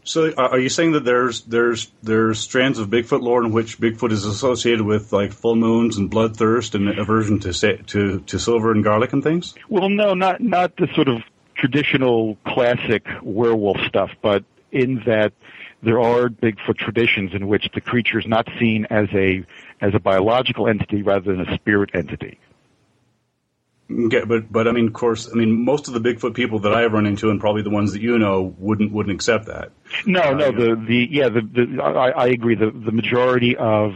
[0.02, 3.78] So, are are you saying that there's there's there's strands of Bigfoot lore in which
[3.78, 8.72] Bigfoot is associated with like full moons and bloodthirst and aversion to to to silver
[8.72, 9.54] and garlic and things?
[9.68, 11.22] Well, no, not not the sort of
[11.54, 15.32] traditional classic werewolf stuff, but in that
[15.82, 19.44] there are Bigfoot traditions in which the creature is not seen as a
[19.80, 22.38] as a biological entity rather than a spirit entity.
[23.90, 26.72] Okay, but but I mean, of course, I mean, most of the Bigfoot people that
[26.72, 29.72] I've run into, and probably the ones that you know, wouldn't wouldn't accept that.
[30.06, 32.54] No, no, uh, the the yeah, the, the I, I agree.
[32.54, 33.94] The the majority of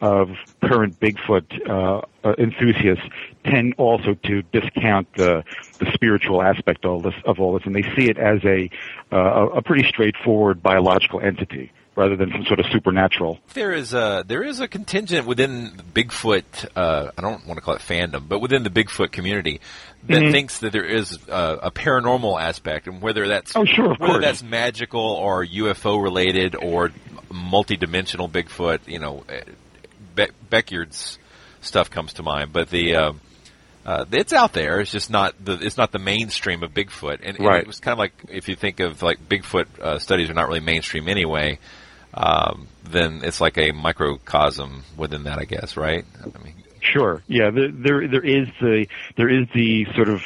[0.00, 0.28] of
[0.62, 3.04] current Bigfoot uh, uh, enthusiasts
[3.44, 5.44] tend also to discount the
[5.78, 8.68] the spiritual aspect of all this of all this, and they see it as a
[9.12, 13.38] uh, a pretty straightforward biological entity rather than some sort of supernatural.
[13.54, 16.44] There is a there is a contingent within Bigfoot.
[16.74, 19.60] Uh, I don't want to call it fandom, but within the Bigfoot community
[20.08, 20.32] that Mhm.
[20.32, 24.24] thinks that there is uh, a paranormal aspect, and whether that's Oh, sure, whether course.
[24.24, 26.90] that's magical or UFO related or
[27.30, 28.80] multi-dimensional Bigfoot.
[28.86, 29.22] You know,
[30.14, 31.18] Be- Beckyard's
[31.60, 33.12] stuff comes to mind, but the uh,
[33.86, 34.80] uh, it's out there.
[34.80, 37.60] It's just not the it's not the mainstream of Bigfoot, and, and Right.
[37.60, 40.48] it was kind of like if you think of like Bigfoot uh, studies are not
[40.48, 41.58] really mainstream anyway.
[42.16, 46.04] Um, then it's like a microcosm within that, I guess, right?
[46.22, 47.22] I mean, Sure.
[47.26, 47.50] Yeah.
[47.50, 50.22] There, there, there is the, there is the sort of,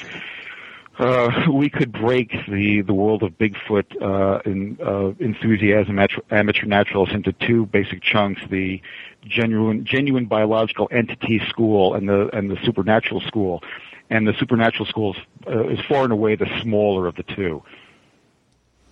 [0.99, 6.67] uh, we could break the, the world of Bigfoot, uh, in, uh, enthusiasm, amateur, amateur
[6.67, 8.81] naturalists into two basic chunks, the
[9.27, 13.63] genuine, genuine biological entity school and the, and the supernatural school.
[14.11, 17.63] And the supernatural school is, uh, is far and away the smaller of the two.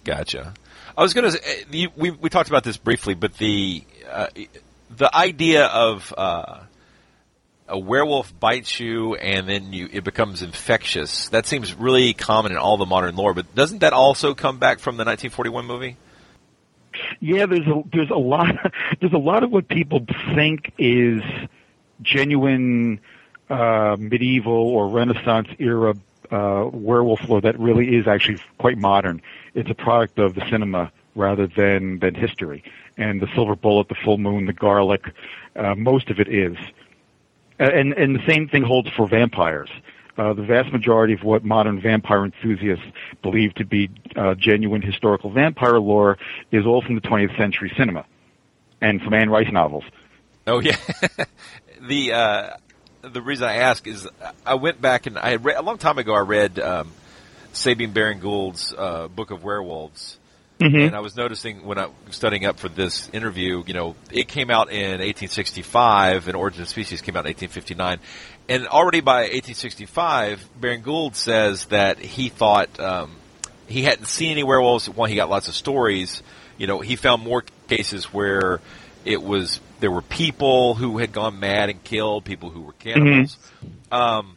[0.04, 0.54] Gotcha.
[0.96, 1.90] I was going to.
[1.96, 4.28] We we talked about this briefly, but the uh,
[4.96, 6.60] the idea of uh,
[7.68, 11.28] a werewolf bites you and then you it becomes infectious.
[11.30, 13.34] That seems really common in all the modern lore.
[13.34, 15.96] But doesn't that also come back from the 1941 movie?
[17.20, 18.54] Yeah, there's a there's a lot
[19.00, 21.22] there's a lot of what people think is
[22.02, 23.00] genuine
[23.50, 25.94] uh, medieval or Renaissance era
[26.30, 29.22] uh, werewolf lore that really is actually quite modern.
[29.54, 32.62] It's a product of the cinema rather than than history.
[32.98, 35.04] And the silver bullet, the full moon, the garlic,
[35.54, 36.56] uh, most of it is.
[37.58, 39.70] Uh, And and the same thing holds for vampires.
[40.18, 42.84] Uh, the vast majority of what modern vampire enthusiasts
[43.22, 46.16] believe to be uh, genuine historical vampire lore
[46.50, 48.06] is all from the 20th century cinema
[48.80, 49.84] and from Anne Rice novels.
[50.46, 50.76] Oh yeah.
[51.82, 52.56] the uh,
[53.02, 54.08] the reason I ask is
[54.44, 56.14] I went back and I read a long time ago.
[56.14, 56.90] I read um,
[57.52, 60.18] Sabine Baring Gould's uh, Book of Werewolves,
[60.58, 60.86] Mhm.
[60.86, 64.26] and I was noticing when I was studying up for this interview, you know, it
[64.26, 67.98] came out in 1865, and Origin of Species came out in 1859,
[68.48, 73.10] and already by 1865, Baring Gould says that he thought um,
[73.66, 74.88] he hadn't seen any werewolves.
[74.88, 76.22] One, he got lots of stories.
[76.56, 78.60] You know, he found more cases where
[79.04, 83.36] it was there were people who had gone mad and killed people who were cannibals.
[83.92, 84.36] Um,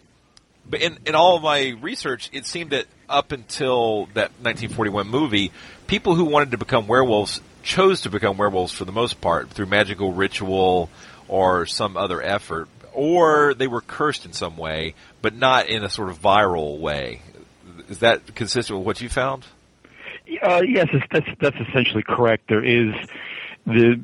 [0.69, 5.51] but in, in all of my research, it seemed that up until that 1941 movie,
[5.89, 9.65] people who wanted to become werewolves chose to become werewolves for the most part through
[9.65, 10.87] magical ritual
[11.27, 15.89] or some other effort, or they were cursed in some way, but not in a
[15.89, 17.21] sort of viral way.
[17.89, 19.45] Is that consistent with what you found?
[20.43, 22.47] Uh, yes, that's that's essentially correct.
[22.47, 22.93] There is
[23.65, 23.99] the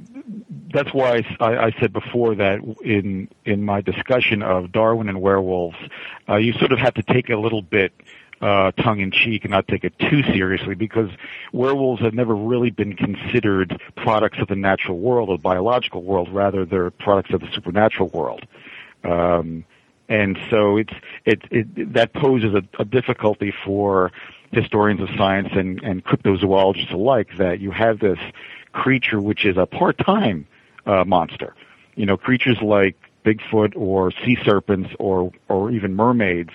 [0.74, 5.78] that's why I, I said before that in in my discussion of Darwin and werewolves,
[6.28, 7.94] uh, you sort of have to take a little bit
[8.46, 11.10] uh, tongue in cheek and not take it too seriously because
[11.52, 16.30] werewolves have never really been considered products of the natural world or biological world.
[16.32, 18.46] Rather, they're products of the supernatural world.
[19.04, 19.66] Um,
[20.08, 20.94] and so it's
[21.26, 24.12] it, it that poses a, a difficulty for
[24.52, 28.20] historians of science and, and cryptozoologists alike that you have this
[28.74, 30.46] creature which is a part-time
[30.86, 31.56] uh, monster.
[31.96, 36.52] You know, creatures like Bigfoot or sea serpents or or even mermaids,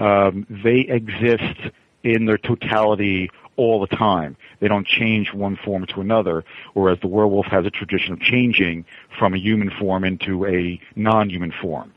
[0.00, 1.70] um, they exist
[2.02, 4.36] in their totality all the time.
[4.60, 8.86] They don't change one form to another, whereas the werewolf has a tradition of changing
[9.18, 11.92] from a human form into a non-human form.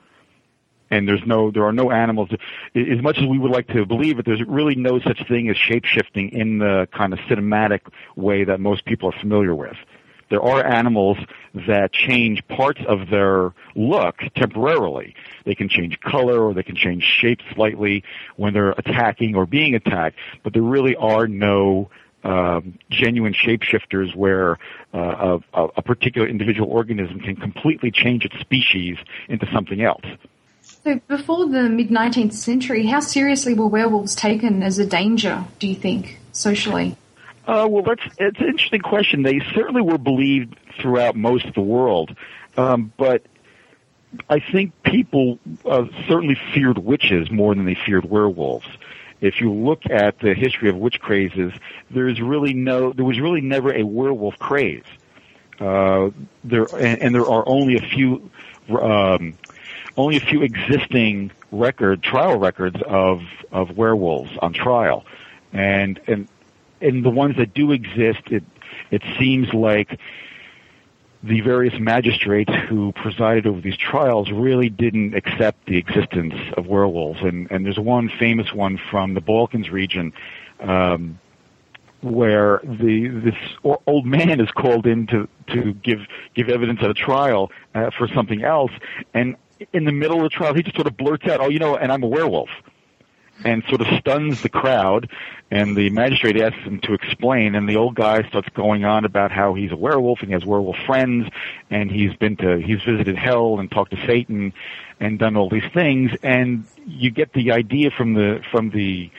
[0.91, 2.29] and there's no there are no animals
[2.75, 5.57] as much as we would like to believe it there's really no such thing as
[5.57, 7.81] shape shifting in the kind of cinematic
[8.15, 9.77] way that most people are familiar with
[10.33, 11.19] there are animals
[11.53, 15.13] that change parts of their look temporarily
[15.45, 18.03] they can change color or they can change shape slightly
[18.35, 21.87] when they're attacking or being attacked but there really are no
[22.23, 24.57] um, genuine shapeshifters where
[24.91, 30.05] uh, a, a particular individual organism can completely change its species into something else.
[30.83, 35.67] So before the mid 19th century, how seriously were werewolves taken as a danger, do
[35.67, 36.95] you think, socially?
[37.45, 39.23] Uh, well, that's it's an interesting question.
[39.23, 42.15] They certainly were believed throughout most of the world,
[42.55, 43.23] um, but
[44.29, 48.67] I think people uh, certainly feared witches more than they feared werewolves.
[49.21, 51.53] If you look at the history of witch crazes,
[51.89, 54.83] there's really no, there was really never a werewolf craze.
[55.59, 56.09] Uh,
[56.43, 58.29] there and, and there are only a few
[58.69, 59.37] um,
[59.97, 65.05] only a few existing record trial records of of werewolves on trial,
[65.53, 66.27] and and
[66.83, 68.43] and the ones that do exist, it
[68.91, 69.99] it seems like
[71.23, 77.21] the various magistrates who presided over these trials really didn't accept the existence of werewolves,
[77.21, 80.13] and and there's one famous one from the Balkans region.
[80.59, 81.19] Um,
[82.01, 85.99] where the this old man is called in to to give
[86.35, 88.71] give evidence at a trial uh, for something else,
[89.13, 89.37] and
[89.71, 91.77] in the middle of the trial, he just sort of blurts out, "Oh, you know,
[91.77, 92.49] and I'm a werewolf,"
[93.43, 95.09] and sort of stuns the crowd.
[95.51, 99.31] And the magistrate asks him to explain, and the old guy starts going on about
[99.31, 101.29] how he's a werewolf and he has werewolf friends,
[101.69, 104.53] and he's been to he's visited hell and talked to Satan,
[104.99, 106.11] and done all these things.
[106.23, 109.11] And you get the idea from the from the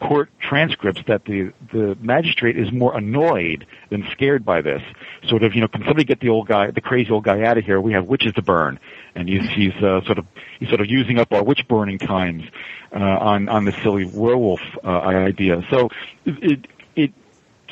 [0.00, 4.82] court transcripts that the the magistrate is more annoyed than scared by this.
[5.28, 7.58] Sort of, you know, can somebody get the old guy, the crazy old guy out
[7.58, 7.80] of here?
[7.80, 8.80] We have witches to burn,
[9.14, 10.26] and he's he's uh, sort of
[10.58, 12.44] he's sort of using up our witch burning times
[12.92, 15.62] uh, on on the silly werewolf uh, idea.
[15.70, 15.90] So
[16.24, 17.12] it it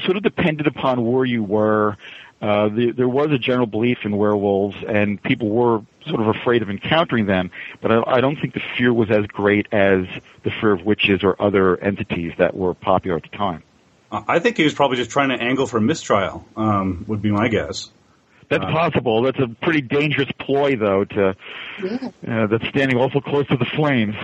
[0.05, 1.96] sort of depended upon where you were.
[2.40, 6.62] Uh, the, there was a general belief in werewolves, and people were sort of afraid
[6.62, 7.51] of encountering them.
[7.81, 10.07] But I, I don't think the fear was as great as
[10.44, 13.64] the fear of witches or other entities that were popular at the time.
[14.11, 16.46] I think he was probably just trying to angle for a mistrial.
[16.57, 17.90] Um, would be my guess.
[18.50, 19.22] That's uh, possible.
[19.22, 21.04] That's a pretty dangerous ploy, though.
[21.04, 21.37] To
[21.82, 22.11] yeah.
[22.26, 24.14] uh, that's standing awful close to the flames.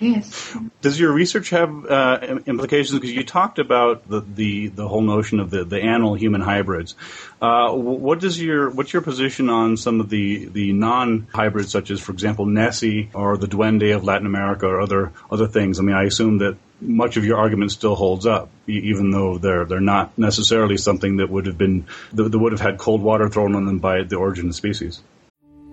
[0.00, 0.56] Yes.
[0.80, 2.98] Does your research have uh, implications?
[2.98, 6.96] Because you talked about the, the, the whole notion of the, the animal human hybrids.
[7.40, 11.90] Uh, what does your what's your position on some of the, the non hybrids, such
[11.90, 15.78] as, for example, Nessie or the Duende of Latin America or other other things?
[15.78, 19.64] I mean, I assume that much of your argument still holds up, even though they're
[19.64, 23.28] they're not necessarily something that would have been that, that would have had cold water
[23.28, 25.00] thrown on them by the origin of species.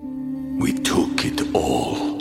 [0.03, 2.20] We took it all.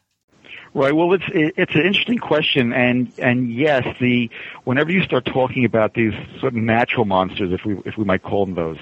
[0.73, 0.95] Right.
[0.95, 4.29] Well, it's it's an interesting question, and and yes, the
[4.63, 8.23] whenever you start talking about these sort of natural monsters, if we if we might
[8.23, 8.77] call them those,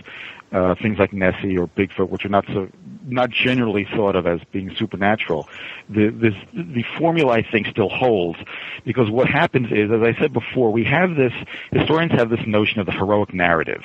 [0.51, 2.69] uh, things like Nessie or Bigfoot, which are not so
[3.07, 5.49] not generally thought of as being supernatural,
[5.89, 8.37] the this, the formula I think still holds.
[8.85, 11.33] Because what happens is, as I said before, we have this
[11.71, 13.83] historians have this notion of the heroic narrative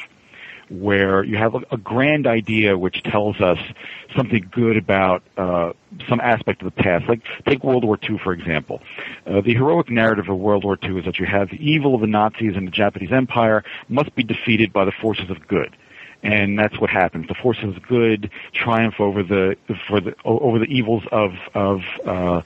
[0.69, 3.59] where you have a, a grand idea which tells us
[4.17, 5.73] something good about uh,
[6.09, 7.09] some aspect of the past.
[7.09, 8.81] Like take World War II for example.
[9.27, 12.01] Uh, the heroic narrative of World War II is that you have the evil of
[12.01, 15.77] the Nazis and the Japanese Empire must be defeated by the forces of good
[16.25, 17.29] and that's what happens.
[17.29, 19.57] The forces of good triumph over the
[19.87, 22.41] for the over the evils of of uh,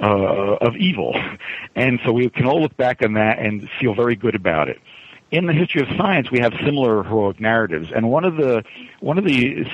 [0.00, 1.20] uh, of evil,
[1.74, 4.78] and so we can all look back on that and feel very good about it.
[5.30, 8.64] In the history of science, we have similar heroic narratives, and one of the
[9.00, 9.66] one of the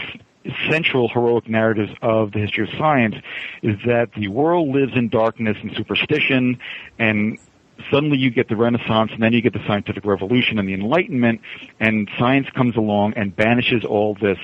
[0.69, 3.15] central heroic narratives of the history of science
[3.63, 6.59] is that the world lives in darkness and superstition,
[6.99, 7.39] and
[7.91, 11.41] suddenly you get the Renaissance, and then you get the scientific revolution and the Enlightenment,
[11.79, 14.39] and science comes along and banishes all this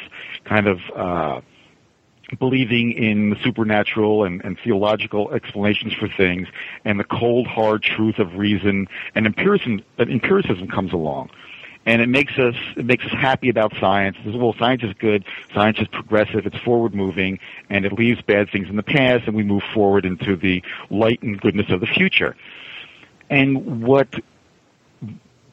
[0.45, 1.41] kind of uh,
[2.39, 6.49] believing in the supernatural and, and theological explanations for things,
[6.85, 11.31] and the cold, hard truth of reason, and empiricism, empiricism comes along.
[11.87, 14.17] And it makes us it makes us happy about science.
[14.23, 15.25] Says, well, science is good,
[15.55, 17.39] science is progressive, it's forward moving,
[17.71, 21.23] and it leaves bad things in the past, and we move forward into the light
[21.23, 22.37] and goodness of the future.
[23.31, 24.15] And what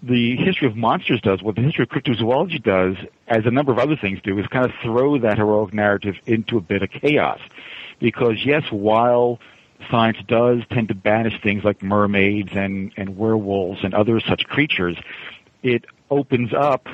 [0.04, 2.96] the history of monsters does, what the history of cryptozoology does,
[3.28, 6.58] as a number of other things do, is kind of throw that heroic narrative into
[6.58, 7.40] a bit of chaos.
[8.00, 9.40] Because yes, while
[9.90, 14.98] science does tend to banish things like mermaids and, and werewolves and other such creatures,
[15.64, 16.88] it opens up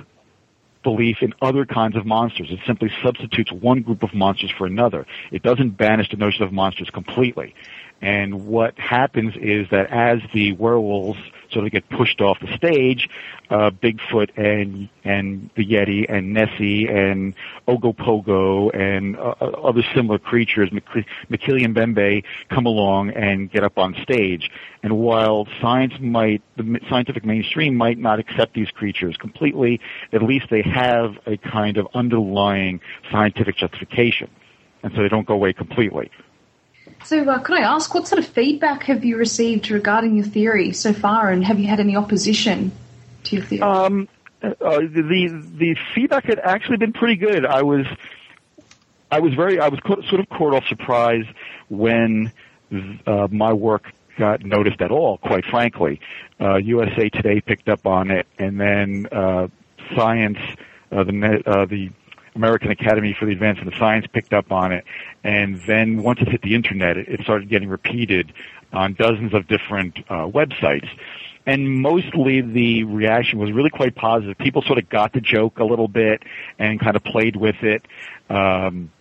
[0.84, 2.47] belief in other kinds of monsters.
[2.51, 5.06] It simply substitutes one group of monsters for another.
[5.32, 7.56] It doesn't banish the notion of monsters completely.
[8.01, 11.20] And what happens is that as the werewolves
[11.54, 13.10] sort of get pushed off the stage,
[13.49, 17.36] uh, Bigfoot and and the Yeti and Nessie and
[17.68, 23.78] Ogopogo and uh, uh other similar creatures, Mokele and Mbembe, come along and get up
[23.78, 24.49] on stage.
[24.82, 29.80] And while science might, the scientific mainstream might not accept these creatures completely,
[30.12, 32.82] at least they have a kind of underlying
[33.12, 34.30] scientific justification,
[34.84, 36.10] and so they don't go away completely.
[37.06, 40.72] So, uh, could I ask, what sort of feedback have you received regarding your theory
[40.72, 42.72] so far, and have you had any opposition
[43.26, 43.62] to your theory?
[43.62, 44.08] Um,
[44.41, 47.45] uh, the the feedback had actually been pretty good.
[47.45, 47.86] I was
[49.12, 51.26] I was very I was sort of caught off surprise
[51.70, 52.32] when
[53.06, 55.18] uh, my work got noticed at all.
[55.20, 55.99] Quite frankly,
[56.39, 59.47] uh, USA Today picked up on it, and then uh,
[59.95, 60.39] Science,
[60.91, 61.91] uh, the uh, the
[62.36, 64.86] American Academy for the Advancement of Science picked up on it,
[65.24, 68.34] and then once it hit the internet, it, started getting repeated
[68.72, 70.88] on dozens of different uh, websites.
[71.46, 74.38] And mostly the reaction was really quite positive.
[74.38, 76.24] People sort of got the joke a little bit
[76.58, 77.86] and kind of played with it.
[78.30, 78.92] Um,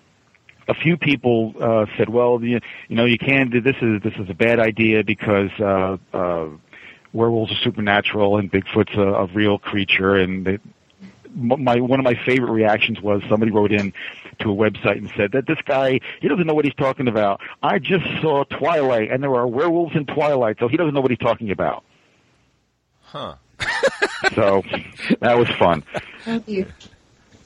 [0.68, 3.52] a few people uh, said, "Well, you, you know, you can't.
[3.52, 6.48] This is this is a bad idea because uh, uh,
[7.12, 10.58] werewolves are supernatural and Bigfoot's a, a real creature, and they,
[11.34, 13.92] my one of my favorite reactions was somebody wrote in
[14.40, 17.40] to a website and said that this guy he doesn't know what he's talking about.
[17.62, 21.10] I just saw Twilight and there are werewolves in Twilight, so he doesn't know what
[21.10, 21.84] he's talking about.
[23.02, 23.34] Huh.
[24.34, 24.62] so
[25.20, 25.84] that was fun.
[26.24, 26.66] Thank you.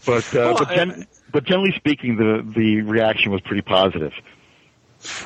[0.05, 4.13] But uh, well, but, gen- but generally speaking, the the reaction was pretty positive.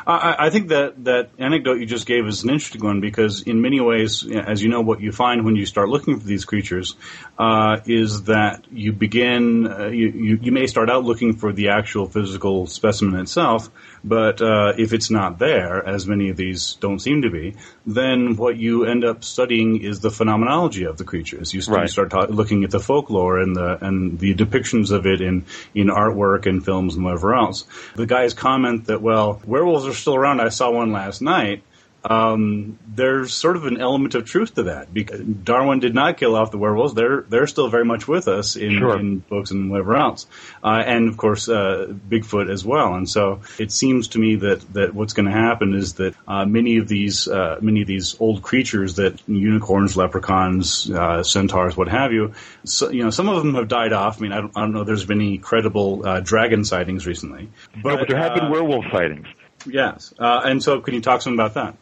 [0.07, 3.61] I, I, think that that anecdote you just gave is an interesting one because, in
[3.61, 6.97] many ways, as you know, what you find when you start looking for these creatures
[7.39, 11.69] uh, is that you begin, uh, you, you, you, may start out looking for the
[11.69, 13.71] actual physical specimen itself,
[14.05, 17.57] but uh, if it's not there, as many of these don't seem to be,
[17.87, 21.55] then what you end up studying is the phenomenology of the creatures.
[21.55, 21.83] You, right.
[21.83, 25.45] you start ta- looking at the folklore and the and the depictions of it in
[25.75, 27.65] in artwork and films and whatever else.
[27.95, 30.41] The guy's comment that well, werewolves are still around.
[30.41, 31.63] I saw one last night
[32.05, 36.35] um, there's sort of an element of truth to that because Darwin did not kill
[36.35, 36.95] off the werewolves.
[36.95, 38.99] They're they're still very much with us in, sure.
[38.99, 40.27] in books and whatever else,
[40.65, 42.95] uh, and of course uh, Bigfoot as well.
[42.95, 46.47] And so it seems to me that that what's going to happen is that uh,
[46.47, 51.89] many of these uh, many of these old creatures that unicorns, leprechauns, uh, centaurs, what
[51.89, 52.33] have you,
[52.65, 54.19] so, you know, some of them have died off.
[54.19, 54.85] I mean, I don't, I don't know.
[54.85, 57.51] There's been any credible uh, dragon sightings recently,
[57.83, 59.27] but, no, but there have been werewolf sightings.
[59.67, 61.77] Yes, and so can you talk some about that?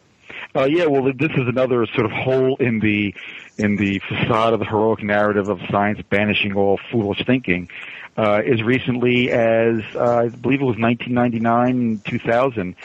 [0.55, 3.13] Uh, yeah, well, this is another sort of hole in the
[3.57, 7.69] in the facade of the heroic narrative of science banishing all foolish thinking.
[8.17, 12.75] Uh, as recently as uh, I believe it was 1999, 2000,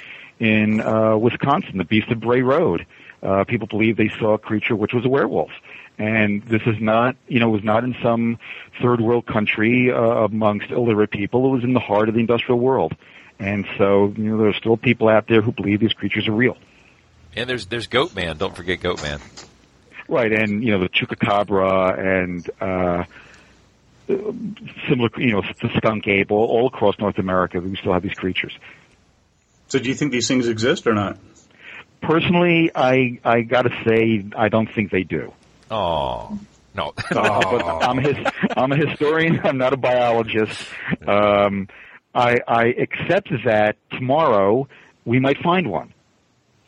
[0.40, 2.86] in uh, Wisconsin, the Beast of Bray Road.
[3.22, 5.50] Uh, people believe they saw a creature which was a werewolf.
[5.96, 8.38] And this is not, you know, it was not in some
[8.82, 11.46] third world country uh, amongst illiterate people.
[11.46, 12.94] It was in the heart of the industrial world.
[13.38, 16.32] And so, you know, there are still people out there who believe these creatures are
[16.32, 16.56] real.
[17.36, 18.38] And there's there's Goatman.
[18.38, 19.20] Don't forget Goatman.
[20.06, 23.04] Right, and you know the Chupacabra and uh,
[24.06, 27.58] similar, you know, the skunk ape, all, all across North America.
[27.60, 28.52] We still have these creatures.
[29.68, 31.18] So, do you think these things exist or not?
[32.02, 35.32] Personally, I I got to say I don't think they do.
[35.70, 36.38] Oh
[36.74, 38.16] no, Uh, but I'm his,
[38.56, 39.40] I'm a historian.
[39.42, 40.68] I'm not a biologist.
[41.06, 41.68] Um,
[42.14, 44.68] I, I accept that tomorrow
[45.04, 45.92] we might find one,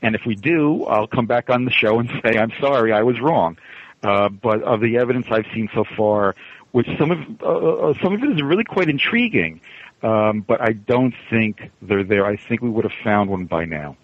[0.02, 3.02] and if we do, I'll come back on the show and say I'm sorry, I
[3.02, 3.58] was wrong.
[4.02, 6.34] Uh, but of the evidence I've seen so far,
[6.72, 9.60] which some of uh, uh, some of it is really quite intriguing,
[10.02, 12.26] um, but I don't think they're there.
[12.26, 13.96] I think we would have found one by now.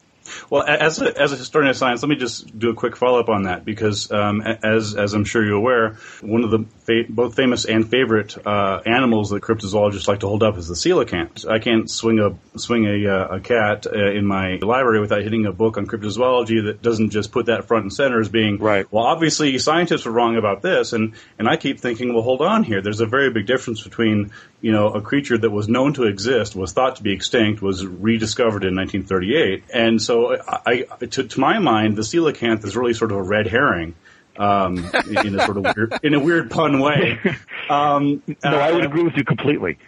[0.50, 3.20] Well, as a, as a historian of science, let me just do a quick follow
[3.20, 7.04] up on that because, um, as as I'm sure you're aware, one of the fa-
[7.08, 11.48] both famous and favorite uh, animals that cryptozoologists like to hold up is the coelacanth.
[11.48, 15.46] I can't swing a swing a, uh, a cat uh, in my library without hitting
[15.46, 18.90] a book on cryptozoology that doesn't just put that front and center as being right.
[18.92, 22.62] Well, obviously scientists were wrong about this, and and I keep thinking, well, hold on
[22.62, 22.80] here.
[22.80, 26.56] There's a very big difference between you know a creature that was known to exist,
[26.56, 31.58] was thought to be extinct, was rediscovered in 1938, and so I, to, to my
[31.58, 33.94] mind, the coelacanth is really sort of a red herring.
[34.34, 37.18] Um, in a sort of weird, in a weird pun way.
[37.70, 39.78] Um, no, I would agree with you completely.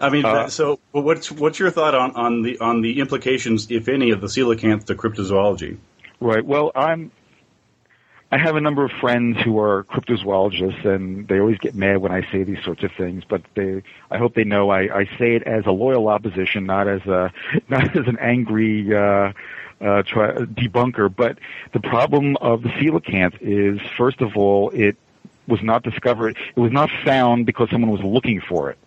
[0.00, 3.88] I mean, Uh, so what's what's your thought on, on the on the implications, if
[3.88, 5.78] any, of the coelacanth to cryptozoology?
[6.20, 6.44] Right.
[6.44, 7.10] Well, I'm.
[8.30, 12.12] I have a number of friends who are cryptozoologists, and they always get mad when
[12.12, 13.24] I say these sorts of things.
[13.26, 16.88] But they, I hope they know I, I say it as a loyal opposition, not
[16.88, 17.32] as a,
[17.68, 19.32] not as an angry uh,
[19.80, 21.14] uh, try, debunker.
[21.14, 21.38] But
[21.72, 24.96] the problem of the coelacanth is, first of all, it
[25.46, 26.36] was not discovered.
[26.54, 28.78] It was not found because someone was looking for it.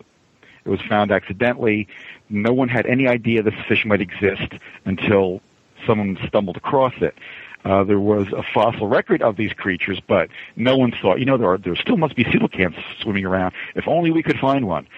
[0.64, 1.88] It was found accidentally.
[2.30, 4.52] No one had any idea this fish might exist
[4.84, 5.40] until
[5.84, 7.16] someone stumbled across it.
[7.64, 11.36] Uh, there was a fossil record of these creatures, but no one thought, you know,
[11.36, 13.54] there are, there still must be coelacanths swimming around.
[13.74, 14.88] If only we could find one.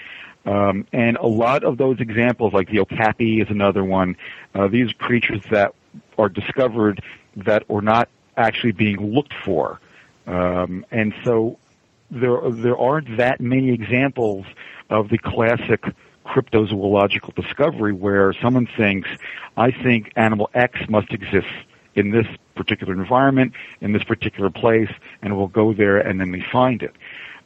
[0.46, 4.16] Um, and a lot of those examples, like the okapi is another one,
[4.54, 5.74] uh, these creatures that
[6.18, 7.02] are discovered
[7.36, 9.80] that are not actually being looked for.
[10.26, 11.58] Um, and so
[12.10, 14.46] there, there aren't that many examples
[14.90, 15.82] of the classic
[16.26, 19.08] cryptozoological discovery where someone thinks,
[19.56, 21.46] I think animal X must exist
[21.94, 24.90] in this particular environment, in this particular place,
[25.22, 26.94] and we'll go there and then they find it.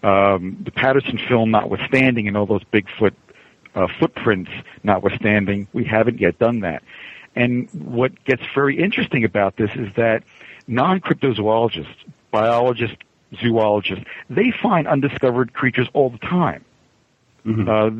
[0.02, 3.14] Um, the Patterson film notwithstanding and all those Bigfoot
[3.74, 4.50] uh, footprints
[4.82, 6.82] notwithstanding, we haven't yet done that.
[7.34, 10.22] And what gets very interesting about this is that
[10.66, 11.86] non-cryptozoologists,
[12.30, 12.96] biologists,
[13.40, 16.64] zoologists, they find undiscovered creatures all the time.
[17.68, 17.90] Uh,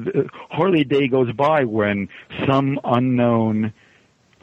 [0.50, 2.08] hardly a day goes by when
[2.46, 3.72] some unknown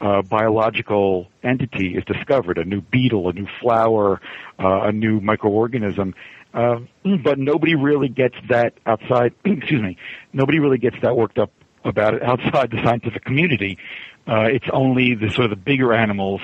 [0.00, 4.20] uh, biological entity is discovered, a new beetle, a new flower,
[4.58, 6.14] uh, a new microorganism.
[6.52, 6.80] Uh,
[7.22, 9.96] but nobody really gets that outside, excuse me,
[10.32, 11.50] nobody really gets that worked up
[11.84, 13.78] about it outside the scientific community.
[14.26, 16.40] Uh, it's only the sort of the bigger animals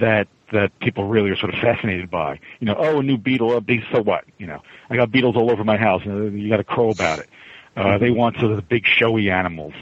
[0.00, 2.40] that that people really are sort of fascinated by.
[2.58, 4.24] You know, oh, a new beetle, a bee, so what?
[4.36, 7.20] You know, I got beetles all over my house, and you got to crow about
[7.20, 7.28] it.
[7.76, 9.74] Uh, they want sort of the big showy animals.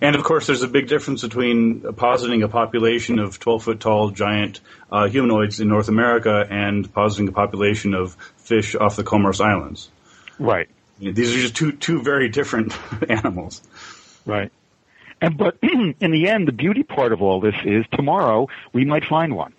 [0.00, 4.10] And of course, there's a big difference between positing a population of 12 foot tall
[4.10, 4.60] giant
[4.90, 9.90] uh, humanoids in North America and positing a population of fish off the Comoros Islands.
[10.38, 10.68] Right.
[10.98, 12.72] These are just two two very different
[13.10, 13.62] animals.
[14.24, 14.52] Right.
[15.20, 19.04] And but in the end, the beauty part of all this is tomorrow we might
[19.04, 19.54] find one,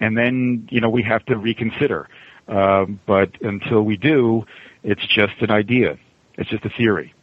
[0.00, 2.08] and then you know we have to reconsider.
[2.48, 4.44] Um, but until we do,
[4.82, 5.98] it's just an idea.
[6.36, 7.14] It's just a theory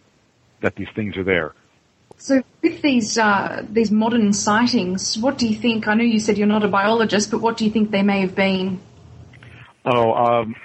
[0.62, 1.54] that these things are there.
[2.18, 5.88] So, with these uh, these modern sightings, what do you think?
[5.88, 8.22] I know you said you're not a biologist, but what do you think they may
[8.22, 8.80] have been?
[9.86, 10.56] Oh, um,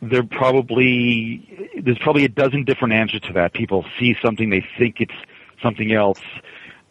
[0.00, 3.52] there probably there's probably a dozen different answers to that.
[3.52, 5.14] People see something, they think it's
[5.62, 6.20] something else.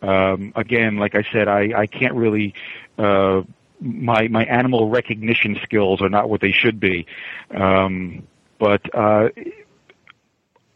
[0.01, 2.53] Um, again, like I said, I, I can't really.
[2.97, 3.43] Uh,
[3.79, 7.05] my my animal recognition skills are not what they should be,
[7.51, 8.27] um,
[8.59, 9.29] but uh,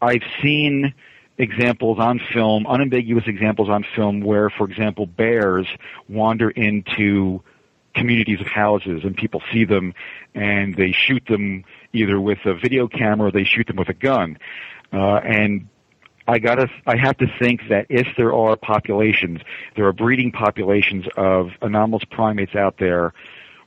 [0.00, 0.94] I've seen
[1.40, 5.66] examples on film, unambiguous examples on film, where, for example, bears
[6.08, 7.42] wander into
[7.94, 9.94] communities of houses and people see them
[10.34, 13.94] and they shoot them either with a video camera or they shoot them with a
[13.94, 14.38] gun.
[14.92, 15.68] Uh, and
[16.28, 19.40] I gotta, I have to think that if there are populations,
[19.74, 23.12] there are breeding populations of anomalous primates out there,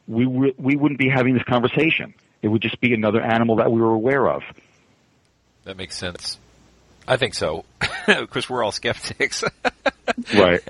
[0.07, 2.13] we w- we wouldn't be having this conversation.
[2.41, 4.43] It would just be another animal that we were aware of.
[5.63, 6.37] That makes sense.
[7.07, 7.65] I think so,
[8.07, 9.43] because we're all skeptics.
[10.35, 10.61] right.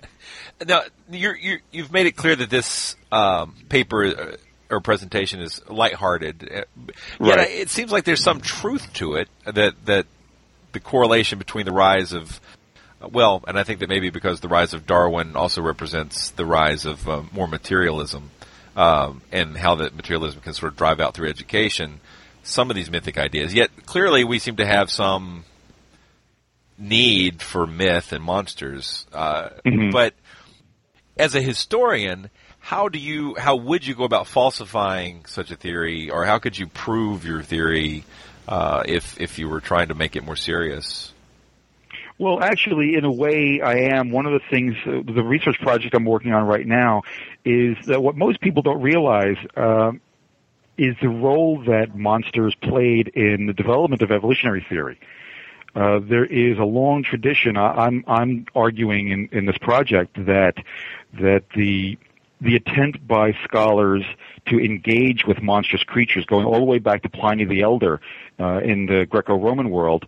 [0.65, 4.35] Now, you're, you're, you've made it clear that this um, paper, uh,
[4.69, 6.43] or presentation is lighthearted.
[6.43, 7.49] Uh, Yet Right.
[7.51, 10.05] it seems like there's some truth to it that that
[10.71, 12.39] the correlation between the rise of
[13.11, 16.85] well, and I think that maybe because the rise of Darwin also represents the rise
[16.85, 18.31] of uh, more materialism
[18.77, 21.99] um, and how that materialism can sort of drive out through education
[22.43, 23.53] some of these mythic ideas.
[23.53, 25.43] Yet clearly we seem to have some
[26.83, 29.05] need for myth and monsters.
[29.13, 29.91] Uh, Mhm.
[29.91, 30.13] But
[31.17, 32.29] as a historian,
[32.59, 36.57] how do you how would you go about falsifying such a theory, or how could
[36.57, 38.03] you prove your theory
[38.47, 41.11] uh, if if you were trying to make it more serious?
[42.19, 44.11] Well, actually, in a way, I am.
[44.11, 47.01] One of the things, uh, the research project I'm working on right now,
[47.43, 49.99] is that what most people don't realize um
[50.77, 54.99] is the role that monsters played in the development of evolutionary theory.
[55.75, 57.57] Uh, there is a long tradition.
[57.57, 60.55] I, I'm I'm arguing in, in this project that
[61.19, 61.97] that the
[62.41, 64.03] the attempt by scholars
[64.47, 68.01] to engage with monstrous creatures, going all the way back to Pliny the Elder
[68.39, 70.05] uh, in the Greco-Roman world,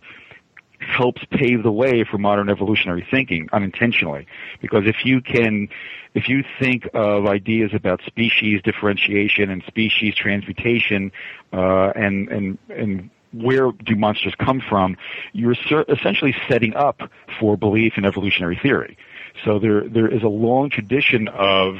[0.78, 4.26] helps pave the way for modern evolutionary thinking unintentionally.
[4.60, 5.68] Because if you can,
[6.14, 11.12] if you think of ideas about species differentiation and species transmutation,
[11.52, 13.10] uh, and and and
[13.42, 14.96] where do monsters come from,
[15.32, 15.54] you're
[15.88, 17.00] essentially setting up
[17.40, 18.96] for belief in evolutionary theory.
[19.44, 21.76] So there there is a long tradition of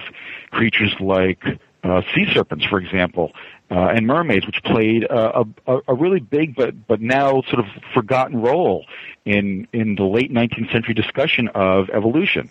[0.50, 1.42] creatures like
[1.82, 3.32] uh, sea serpents, for example,
[3.70, 7.66] uh, and mermaids, which played a, a, a really big but but now sort of
[7.94, 8.84] forgotten role
[9.24, 12.50] in in the late 19th century discussion of evolution.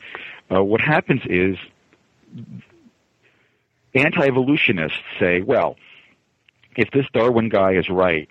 [0.52, 1.58] Uh, what happens is
[3.96, 5.78] anti-evolutionists say, well,
[6.76, 8.30] if this Darwin guy is right,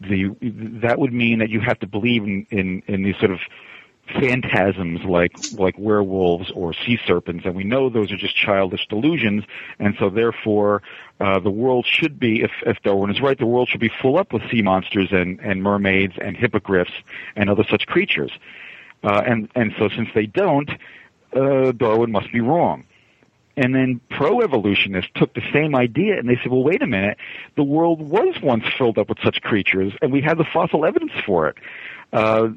[0.00, 0.34] the
[0.80, 3.40] that would mean that you have to believe in in, in these sort of
[4.18, 9.44] phantasms like like werewolves or sea serpents, and we know those are just childish delusions,
[9.78, 10.82] and so therefore
[11.20, 14.18] uh, the world should be, if, if Darwin is right, the world should be full
[14.18, 16.92] up with sea monsters and, and mermaids and hippogriffs
[17.36, 18.32] and other such creatures,
[19.04, 20.70] uh, and and so since they don't,
[21.34, 22.84] uh, Darwin must be wrong.
[23.56, 27.18] And then pro-evolutionists took the same idea and they said, well, wait a minute,
[27.56, 31.12] the world was once filled up with such creatures, and we have the fossil evidence
[31.26, 31.56] for it.
[32.12, 32.48] Uh,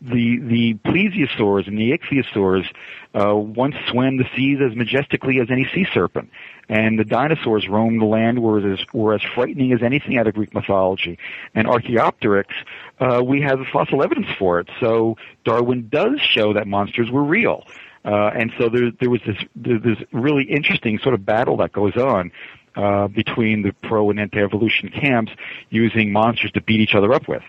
[0.00, 2.66] the the plesiosaurs and the ichthyosaurs
[3.14, 6.30] uh, once swam the seas as majestically as any sea serpent,
[6.68, 10.34] and the dinosaurs roamed the land were as were as frightening as anything out of
[10.34, 11.18] Greek mythology.
[11.54, 12.52] And Archaeopteryx,
[13.00, 14.68] uh, we have the fossil evidence for it.
[14.80, 17.64] So Darwin does show that monsters were real.
[18.06, 21.96] Uh, and so there, there was this, this really interesting sort of battle that goes
[21.96, 22.30] on
[22.76, 25.32] uh, between the pro and anti-evolution camps
[25.70, 27.42] using monsters to beat each other up with.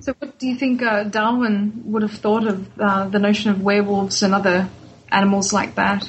[0.00, 3.60] So, what do you think uh, Darwin would have thought of uh, the notion of
[3.60, 4.68] werewolves and other
[5.10, 6.08] animals like that?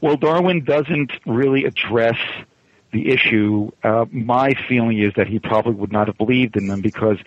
[0.00, 2.18] Well, Darwin doesn't really address
[2.94, 3.70] the issue.
[3.82, 7.18] Uh, my feeling is that he probably would not have believed in them because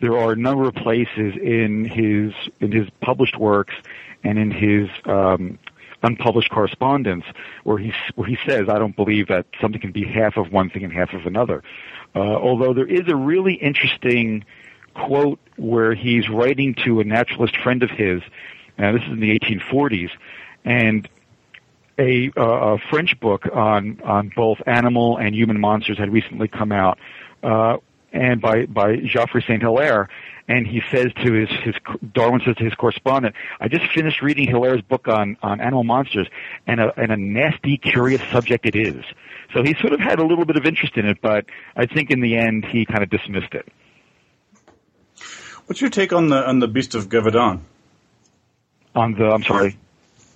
[0.00, 3.74] there are a number of places in his in his published works
[4.24, 5.58] and in his um,
[6.02, 7.24] unpublished correspondence
[7.64, 10.70] where he where he says, "I don't believe that something can be half of one
[10.70, 11.62] thing and half of another."
[12.16, 14.44] Uh, although there is a really interesting
[14.94, 18.22] quote where he's writing to a naturalist friend of his.
[18.78, 20.10] Now, this is in the 1840s,
[20.64, 21.08] and
[22.00, 26.72] a, uh, a French book on on both animal and human monsters had recently come
[26.72, 26.98] out,
[27.42, 27.76] uh,
[28.12, 30.08] and by by Geoffroy Saint Hilaire,
[30.48, 31.74] and he says to his his
[32.14, 36.26] Darwin says to his correspondent, "I just finished reading Hilaire's book on on animal monsters,
[36.66, 39.04] and a and a nasty, curious subject it is."
[39.52, 41.44] So he sort of had a little bit of interest in it, but
[41.76, 43.68] I think in the end he kind of dismissed it.
[45.66, 47.60] What's your take on the on the Beast of Gévaudan?
[48.94, 49.76] On the I'm sorry.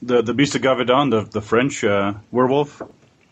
[0.07, 2.83] The the Beast of Gévaudan, the the French uh, werewolf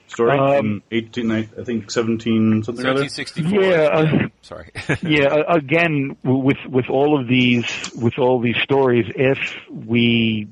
[0.08, 3.62] story Um, from eighteen, I I think seventeen something 1764.
[3.62, 4.70] Yeah, uh, Sorry.
[5.02, 5.26] yeah.
[5.26, 9.38] uh, Again, with with all of these with all these stories, if
[9.70, 10.48] we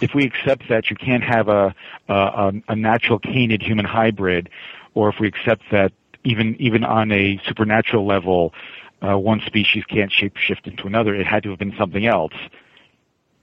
[0.00, 1.74] if we accept that you can't have a
[2.08, 4.48] a, a natural canid human hybrid,
[4.94, 5.92] or if we accept that
[6.24, 8.54] even even on a supernatural level,
[9.02, 12.34] uh, one species can't shapeshift into another, it had to have been something else.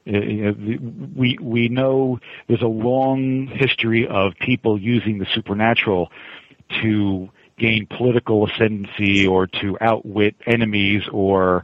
[0.08, 6.12] Uh, you know, we we know there's a long history of people using the supernatural
[6.82, 11.64] to gain political ascendancy or to outwit enemies or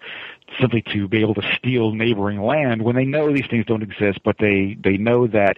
[0.62, 4.20] simply to be able to steal neighboring land when they know these things don't exist,
[4.24, 5.58] but they they know that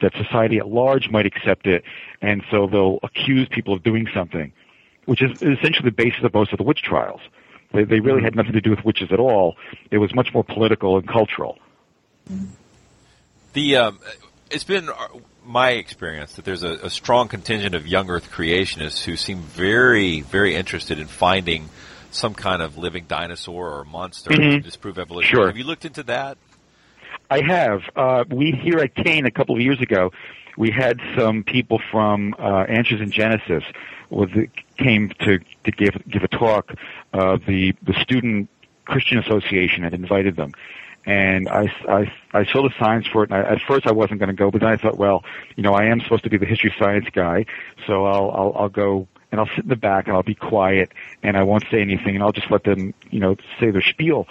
[0.00, 1.82] that society at large might accept it,
[2.20, 4.52] and so they'll accuse people of doing something,
[5.06, 7.20] which is essentially the basis of most of the witch trials.
[7.72, 9.56] They, they really had nothing to do with witches at all.
[9.90, 11.58] It was much more political and cultural.
[13.52, 13.98] The um,
[14.50, 14.88] it's been
[15.44, 20.20] my experience that there's a, a strong contingent of young Earth creationists who seem very,
[20.20, 21.68] very interested in finding
[22.10, 24.62] some kind of living dinosaur or monster to Mhm.
[24.62, 25.34] disprove evolution.
[25.34, 25.46] Sure.
[25.46, 26.36] Have you looked into that?
[27.30, 27.82] I have.
[27.96, 30.12] Uh, we here at Kean a couple of years ago,
[30.58, 33.64] we had some people from uh, Answers in Genesis
[34.10, 34.28] was
[34.76, 36.74] came to to give give a talk.
[37.14, 38.50] Uh, the the student
[38.84, 40.52] Christian Association had invited them,
[41.04, 43.30] and I, I, I saw the signs for it.
[43.30, 45.24] And I, at first, I wasn't going to go, but then I thought, well,
[45.56, 47.46] you know, I am supposed to be the history science guy,
[47.86, 50.92] so I'll I'll, I'll go and I'll sit in the back and I'll be quiet
[51.22, 54.28] and I won't say anything and I'll just let them, you know, say their spiel.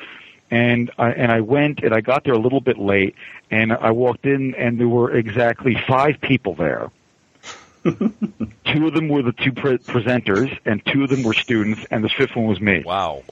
[0.50, 3.16] And I and I went and I got there a little bit late
[3.50, 6.92] and I walked in and there were exactly five people there.
[7.84, 12.04] two of them were the two pre- presenters and two of them were students and
[12.04, 12.84] the fifth one was me.
[12.86, 13.24] Wow.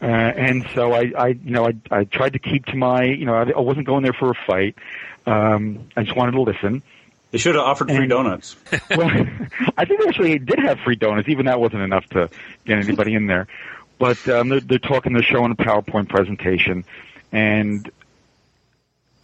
[0.00, 3.24] Uh, and so I, I, you know, I, I tried to keep to my, you
[3.24, 4.76] know, I, I wasn't going there for a fight.
[5.24, 6.82] Um, I just wanted to listen.
[7.30, 8.56] They should have offered free And- donuts.
[8.90, 9.10] well,
[9.76, 11.28] I think they actually did have free donuts.
[11.28, 12.28] Even that wasn't enough to
[12.64, 13.46] get anybody in there.
[13.98, 16.84] But um, they're, they're talking, they're showing a PowerPoint presentation,
[17.32, 17.90] and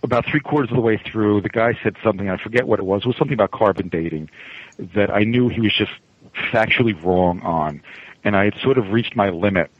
[0.02, 2.28] about three quarters of the way through, the guy said something.
[2.28, 3.02] I forget what it was.
[3.02, 4.30] It was something about carbon dating
[4.78, 5.92] that I knew he was just
[6.34, 7.82] factually wrong on,
[8.24, 9.70] and I had sort of reached my limit.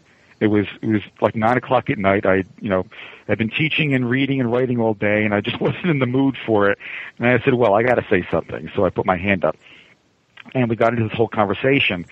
[0.43, 2.27] It was it was like nine o'clock at night.
[2.27, 2.85] I you know
[3.29, 6.07] I'd been teaching and reading and writing all day, and I just wasn't in the
[6.07, 6.79] mood for it.
[7.19, 9.57] And I said, "Well, I got to say something." So I put my hand up,
[10.53, 12.07] and we got into this whole conversation.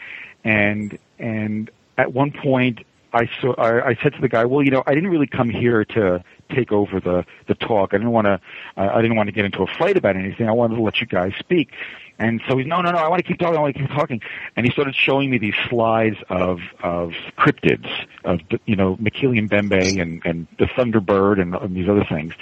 [0.44, 4.70] And and at one point, I saw I, I said to the guy, "Well, you
[4.70, 7.90] know, I didn't really come here to take over the the talk.
[7.92, 8.40] I didn't want to
[8.76, 10.48] uh, I didn't want to get into a fight about anything.
[10.48, 11.70] I wanted to let you guys speak."
[12.18, 12.98] And so he's, "No, no, no!
[12.98, 13.56] I want to keep talking.
[13.56, 14.20] I want to keep talking."
[14.54, 17.88] And he started showing me these slides of of cryptids,
[18.24, 22.34] of you know, Mokele-mbembe and and the Thunderbird and, and these other things.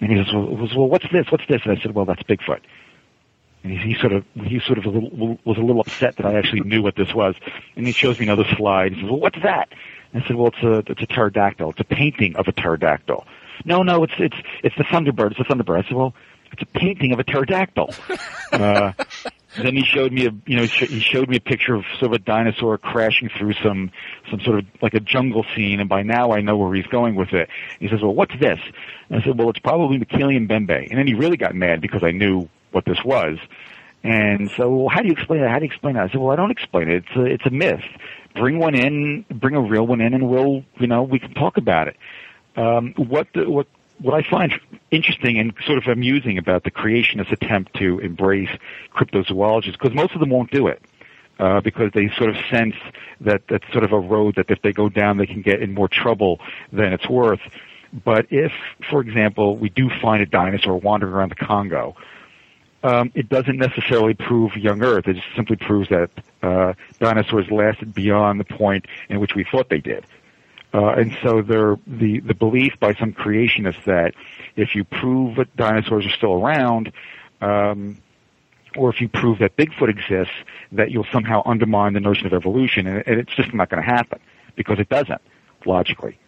[0.00, 1.26] And he says, "Well, well, what's this?
[1.30, 2.60] What's this?" And I said, "Well, that's Bigfoot."
[3.64, 6.24] And he, he sort of he sort of a little, was a little upset that
[6.24, 7.34] I actually knew what this was.
[7.76, 8.94] And he shows me another slide.
[8.94, 9.68] He says, "Well, what's that?"
[10.14, 11.70] And I said, "Well, it's a it's a pterodactyl.
[11.70, 13.26] It's a painting of a pterodactyl."
[13.64, 15.32] No, no, it's it's it's the Thunderbird.
[15.32, 15.84] It's a Thunderbird.
[15.84, 16.14] I said, "Well,
[16.52, 17.94] it's a painting of a pterodactyl."
[18.52, 18.92] uh,
[19.56, 22.12] then he showed me a you know he showed me a picture of sort of
[22.12, 23.90] a dinosaur crashing through some
[24.30, 27.14] some sort of like a jungle scene, and by now I know where he's going
[27.14, 27.48] with it.
[27.80, 28.60] He says, "Well, what's this?"
[29.08, 32.10] And I said, "Well, it's probably Mokele-mbembe." And then he really got mad because I
[32.10, 33.38] knew what this was.
[34.04, 35.50] And so, well, how do you explain it?
[35.50, 36.00] How do you explain it?
[36.00, 37.04] I said, well, I don't explain it.
[37.04, 37.82] It's a, it's a myth.
[38.34, 41.56] Bring one in, bring a real one in, and we'll, you know, we can talk
[41.56, 41.96] about it.
[42.58, 43.68] Um, what the, what
[44.00, 44.52] what I find
[44.90, 48.50] interesting and sort of amusing about the creationist attempt to embrace
[48.94, 50.82] cryptozoologists, because most of them won't do it,
[51.38, 52.74] uh, because they sort of sense
[53.20, 55.72] that that's sort of a road that if they go down, they can get in
[55.72, 56.40] more trouble
[56.72, 57.40] than it's worth.
[58.04, 58.52] But if,
[58.90, 61.96] for example, we do find a dinosaur wandering around the Congo,
[62.82, 65.08] um, it doesn't necessarily prove young Earth.
[65.08, 66.10] It just simply proves that
[66.42, 70.04] uh, dinosaurs lasted beyond the point in which we thought they did.
[70.72, 74.14] Uh, and so there, the the belief by some creationists that
[74.54, 76.92] if you prove that dinosaurs are still around,
[77.40, 77.96] um,
[78.76, 80.34] or if you prove that Bigfoot exists,
[80.72, 83.88] that you'll somehow undermine the notion of evolution, and, and it's just not going to
[83.88, 84.20] happen
[84.56, 85.22] because it doesn't
[85.64, 86.18] logically.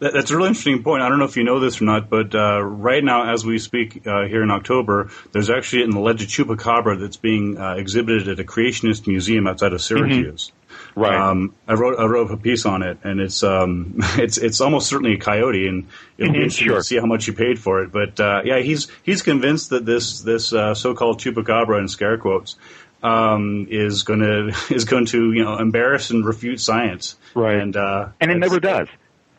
[0.00, 1.02] That, that's a really interesting point.
[1.02, 3.58] I don't know if you know this or not, but uh, right now, as we
[3.58, 8.40] speak uh, here in October, there's actually an alleged chupacabra that's being uh, exhibited at
[8.40, 10.52] a creationist museum outside of Syracuse.
[10.94, 11.14] Right.
[11.14, 14.88] Um, I wrote I wrote a piece on it, and it's um, it's it's almost
[14.88, 15.88] certainly a coyote, and
[16.18, 16.76] it'll be interesting sure.
[16.76, 17.92] to see how much you paid for it.
[17.92, 22.56] But uh, yeah, he's he's convinced that this this uh, so-called chupacabra in scare quotes
[23.02, 27.16] um, is going to is going to you know embarrass and refute science.
[27.34, 27.56] Right.
[27.56, 28.88] And uh, And it never does.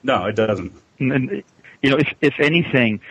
[0.01, 0.73] No, it doesn't.
[0.99, 1.43] and
[1.81, 3.01] you know, if if anything,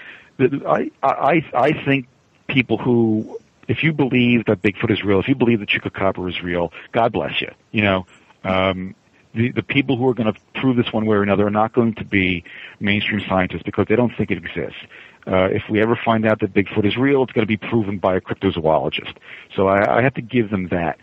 [0.40, 2.08] I I I think
[2.48, 3.38] people who,
[3.68, 7.12] if you believe that Bigfoot is real, if you believe that Chupacabra is real, God
[7.12, 7.50] bless you.
[7.70, 8.06] You know,
[8.44, 8.94] um,
[9.34, 11.72] the the people who are going to prove this one way or another are not
[11.72, 12.44] going to be
[12.80, 14.78] mainstream scientists because they don't think it exists.
[15.26, 17.98] Uh, if we ever find out that Bigfoot is real, it's going to be proven
[17.98, 19.14] by a cryptozoologist.
[19.54, 20.98] So I, I have to give them that.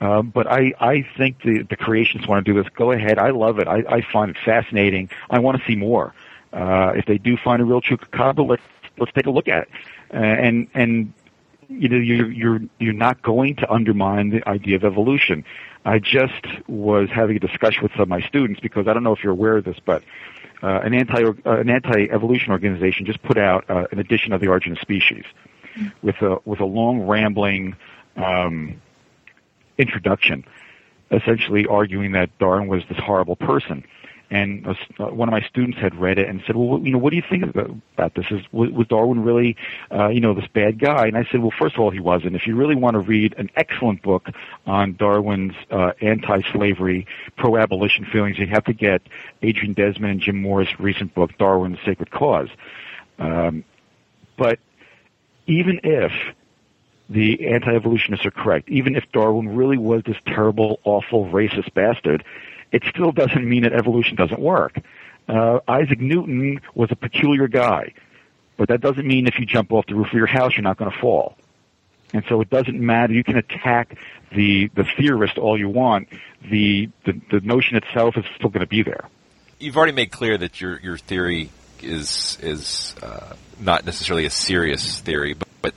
[0.00, 2.70] Uh, but I, I think the, the creationists want to do this.
[2.76, 3.18] Go ahead.
[3.18, 3.68] I love it.
[3.68, 5.08] I, I find it fascinating.
[5.30, 6.14] I want to see more.
[6.52, 8.62] Uh, if they do find a real chupacabra, let's
[8.98, 9.68] let's take a look at it.
[10.12, 11.12] Uh, and and
[11.68, 15.44] you know you're you're you're not going to undermine the idea of evolution.
[15.84, 19.12] I just was having a discussion with some of my students because I don't know
[19.12, 20.02] if you're aware of this, but
[20.62, 24.40] uh, an anti uh, an anti evolution organization just put out uh, an edition of
[24.40, 25.24] the Origin of Species
[26.02, 27.76] with a with a long rambling
[28.16, 28.80] um,
[29.76, 30.44] introduction,
[31.10, 33.84] essentially arguing that Darwin was this horrible person.
[34.34, 37.10] And uh, one of my students had read it and said, "Well, you know, what
[37.10, 38.26] do you think about, this?
[38.32, 39.56] Is was, was Darwin really,
[39.92, 42.34] uh, you know, this bad guy?" And I said, "Well, first of all, he wasn't.
[42.34, 44.26] If you really want to read an excellent book
[44.66, 47.06] on Darwin's uh, anti-slavery,
[47.36, 49.02] pro-abolition feelings, you have to get
[49.40, 52.48] Adrian Desmond and Jim Moore's recent book, Darwin's Sacred Cause."
[53.20, 53.62] Um,
[54.36, 54.58] but
[55.46, 56.10] even if
[57.08, 62.24] the anti-evolutionists are correct, even if Darwin really was this terrible, awful, racist bastard,
[62.74, 64.80] it still doesn't mean that evolution doesn't work.
[65.28, 67.94] Uh, Isaac Newton was a peculiar guy,
[68.56, 70.76] but that doesn't mean if you jump off the roof of your house, you're not
[70.76, 71.38] going to fall.
[72.12, 73.12] And so it doesn't matter.
[73.12, 73.96] You can attack
[74.34, 76.08] the the theorist all you want.
[76.50, 79.08] The the, the notion itself is still going to be there.
[79.60, 81.50] You've already made clear that your your theory
[81.80, 85.74] is is uh, not necessarily a serious theory, but, but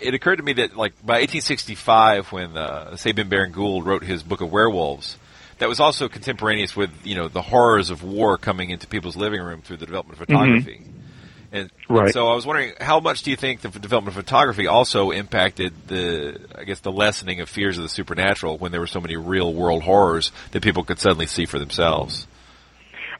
[0.00, 4.22] it occurred to me that like by 1865, when uh, Sabine Baring Gould wrote his
[4.22, 5.16] book of werewolves,
[5.62, 9.40] that was also contemporaneous with you know the horrors of war coming into people's living
[9.40, 10.80] room through the development of photography.
[10.82, 10.98] Mm-hmm.
[11.52, 12.12] And, Right.
[12.12, 15.72] so I was wondering, how much do you think the development of photography also impacted
[15.86, 19.16] the, I guess, the lessening of fears of the supernatural when there were so many
[19.16, 22.26] real world horrors that people could suddenly see for themselves?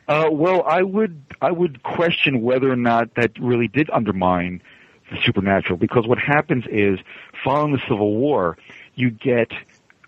[0.09, 4.62] Uh, well, I would I would question whether or not that really did undermine
[5.12, 6.99] the supernatural because what happens is
[7.45, 8.57] following the Civil War,
[8.97, 9.53] you get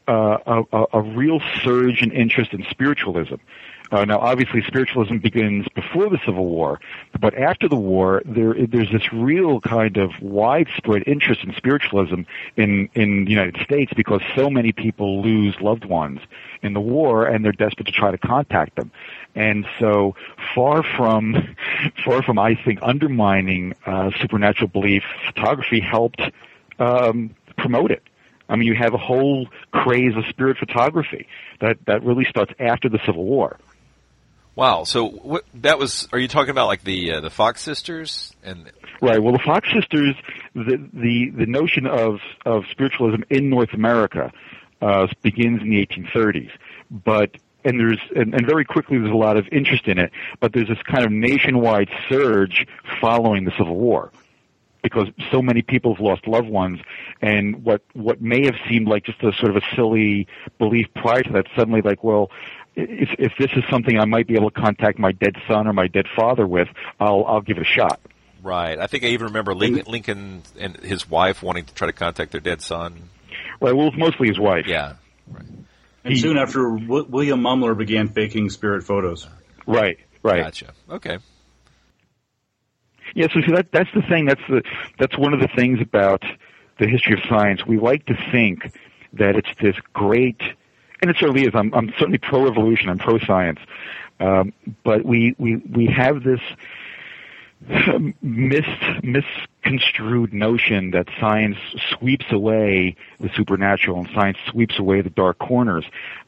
[0.07, 3.37] uh, a, a, real surge in interest in spiritualism.
[3.91, 6.81] Uh, now, obviously, spiritualism begins before the Civil War,
[7.21, 12.23] but after the war, there there's this real kind of widespread interest in spiritualism
[12.57, 16.21] in in the United States because so many people lose loved ones
[16.63, 18.91] in the war, and they're desperate to try to contact them.
[19.35, 20.17] And so,
[20.55, 21.57] far from
[22.05, 26.21] far from I think undermining uh, supernatural belief, photography helped
[26.79, 28.03] um, promote it.
[28.49, 31.27] I mean, you have a whole craze of spirit photography
[31.61, 33.59] that that really starts after the Civil War.
[34.57, 34.85] Wow.
[34.85, 38.71] So what, that was, are you talking about like the, uh, the Fox sisters and,
[39.05, 39.23] Right.
[39.23, 40.15] Well, the Fox sisters,
[40.55, 44.33] the the the notion of of spiritualism in North America
[44.81, 46.51] uh, begins in the 1830s,
[46.91, 50.53] but and there's and, and very quickly there's a lot of interest in it, but
[50.53, 52.67] there's this kind of nationwide surge
[53.01, 54.11] following the Civil War
[54.85, 56.79] because so many people have lost loved ones,
[57.21, 60.29] and what what may have seemed like just a sort of a silly
[60.61, 62.31] belief prior to that, suddenly like, well,
[62.77, 65.73] if if this is something I might be able to contact my dead son or
[65.73, 66.69] my dead father with,
[67.01, 67.99] I'll I'll give it a shot.
[68.43, 68.79] right.
[68.79, 72.31] I think I even remember Lincoln, Lincoln and his wife wanting to try to contact
[72.31, 73.09] their dead son.
[73.61, 73.75] Right.
[73.75, 74.67] Well, it's mostly his wife.
[74.69, 74.95] Yeah.
[76.05, 79.27] And soon after, w- William Mumler began faking spirit photos.
[79.67, 79.99] Right.
[80.23, 80.43] Right.
[80.43, 80.73] Gotcha.
[80.91, 81.19] Okay.
[83.15, 84.27] Yeah, so see that that's the thing.
[84.27, 84.63] That's the
[84.99, 86.25] that's one of the things about
[86.79, 87.67] the history of science.
[87.67, 88.73] We like to think
[89.13, 90.41] that it's this great,
[91.01, 91.51] and it certainly is.
[91.55, 92.89] I'm I'm certainly pro evolution.
[92.89, 93.61] I'm pro science,
[94.21, 94.53] um,
[94.83, 96.41] but we we we have this
[98.23, 98.67] mis
[99.03, 101.57] misconstrued notion that science
[101.91, 105.85] sweeps away the supernatural and science sweeps away the dark corners,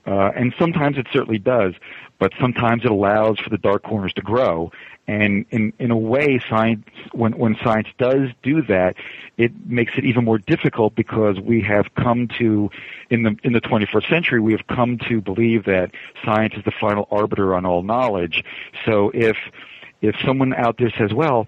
[0.06, 1.74] uh, and sometimes it certainly does.
[2.18, 4.72] But sometimes it allows for the dark corners to grow,
[5.06, 8.96] and in in a way, science when when science does do that,
[9.36, 12.70] it makes it even more difficult because we have come to
[13.10, 15.90] in the in the 21st century we have come to believe that
[16.24, 18.42] science is the final arbiter on all knowledge.
[18.84, 19.36] So if
[20.02, 21.46] if someone out there says, well,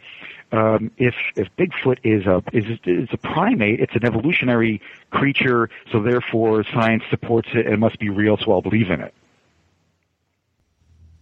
[0.52, 6.02] um, if if Bigfoot is a is is a primate, it's an evolutionary creature, so
[6.02, 9.14] therefore science supports it and it must be real, so I'll believe in it.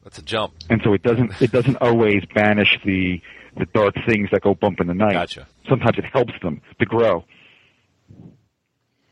[0.07, 0.55] That's a jump.
[0.71, 3.21] And so it doesn't it doesn't always banish the
[3.57, 5.15] the dark things that go bump in the night.
[5.15, 5.49] Gotcha.
[5.69, 7.25] Sometimes it helps them to grow.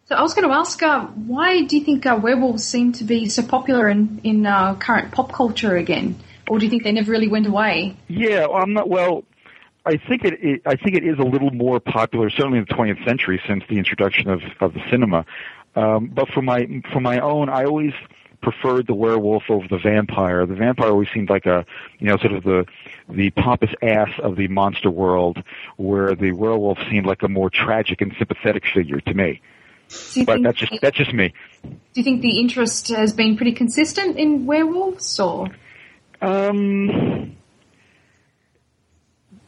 [0.05, 3.05] So I was going to ask, uh, why do you think uh, werewolves seem to
[3.05, 6.15] be so popular in in uh, current pop culture again,
[6.47, 7.97] or do you think they never really went away?
[8.07, 8.89] Yeah, well, I'm not.
[8.89, 9.25] Well,
[9.85, 10.63] I think it, it.
[10.65, 13.79] I think it is a little more popular, certainly in the 20th century, since the
[13.79, 15.27] introduction of of the cinema.
[15.75, 17.95] Um, but for my for my own, I always
[18.45, 20.47] preferred the werewolf over the vampire.
[20.47, 21.67] The vampire always seemed like a,
[21.99, 22.67] you know, sort of the
[23.09, 25.43] the pompous ass of the monster world,
[25.77, 29.41] where the werewolf seemed like a more tragic and sympathetic figure to me.
[30.25, 31.33] But that's just that's just me.
[31.63, 35.49] do you think the interest has been pretty consistent in werewolves, or
[36.21, 37.37] Um,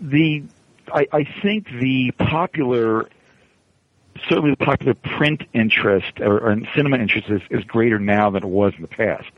[0.01, 0.43] the
[0.93, 3.09] I, I think the popular,
[4.29, 8.49] certainly the popular print interest or, or cinema interest is, is greater now than it
[8.49, 9.29] was in the past.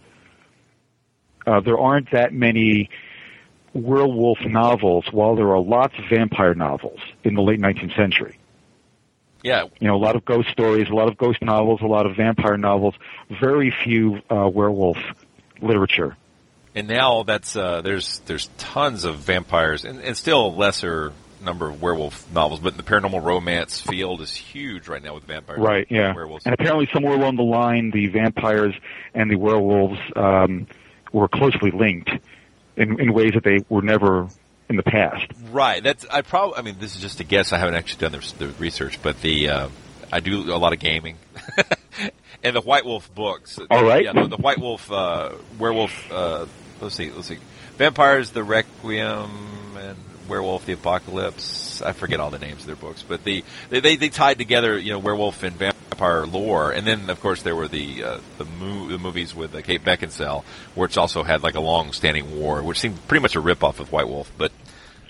[1.47, 2.91] Uh, there aren't that many
[3.73, 8.39] werewolf novels, while there are lots of vampire novels in the late 19th century.
[9.43, 9.65] Yeah.
[9.81, 12.17] You know, a lot of ghost stories, a lot of ghost novels, a lot of
[12.17, 12.95] vampire novels,
[13.41, 14.99] very few uh, werewolf
[15.63, 16.17] literature.
[16.75, 21.13] And now that's uh, there's there's tons of vampires and, and still lesser
[21.43, 25.59] number of werewolf novels, but the paranormal romance field is huge right now with vampires.
[25.59, 26.15] Right, and yeah.
[26.15, 26.45] werewolves.
[26.47, 28.75] And apparently, somewhere along the line, the vampires
[29.15, 30.67] and the werewolves um,
[31.13, 32.11] were closely linked
[32.77, 34.29] in, in ways that they were never
[34.69, 35.27] in the past.
[35.51, 35.83] Right.
[35.83, 36.59] That's I probably.
[36.59, 37.53] I mean, this is just a guess.
[37.53, 39.69] I haven't actually done the, the research, but the uh,
[40.13, 41.17] I do a lot of gaming,
[42.43, 43.59] and the White Wolf books.
[43.71, 44.05] All right.
[44.05, 46.13] Yeah, the, the White Wolf, uh, Werewolf.
[46.13, 46.47] Uh,
[46.81, 47.11] let's see.
[47.11, 47.39] Let's see.
[47.77, 49.31] Vampires, the Requiem,
[49.77, 49.97] and
[50.29, 51.83] Werewolf, the Apocalypse.
[51.83, 54.79] I forget all the names of their books, but the they they, they tied together,
[54.79, 58.45] you know, werewolf and vampire lore, and then of course there were the uh, the,
[58.45, 62.79] mo- the movies with uh, Kate Beckinsale, which also had like a long-standing war, which
[62.79, 64.53] seemed pretty much a rip-off of White Wolf, but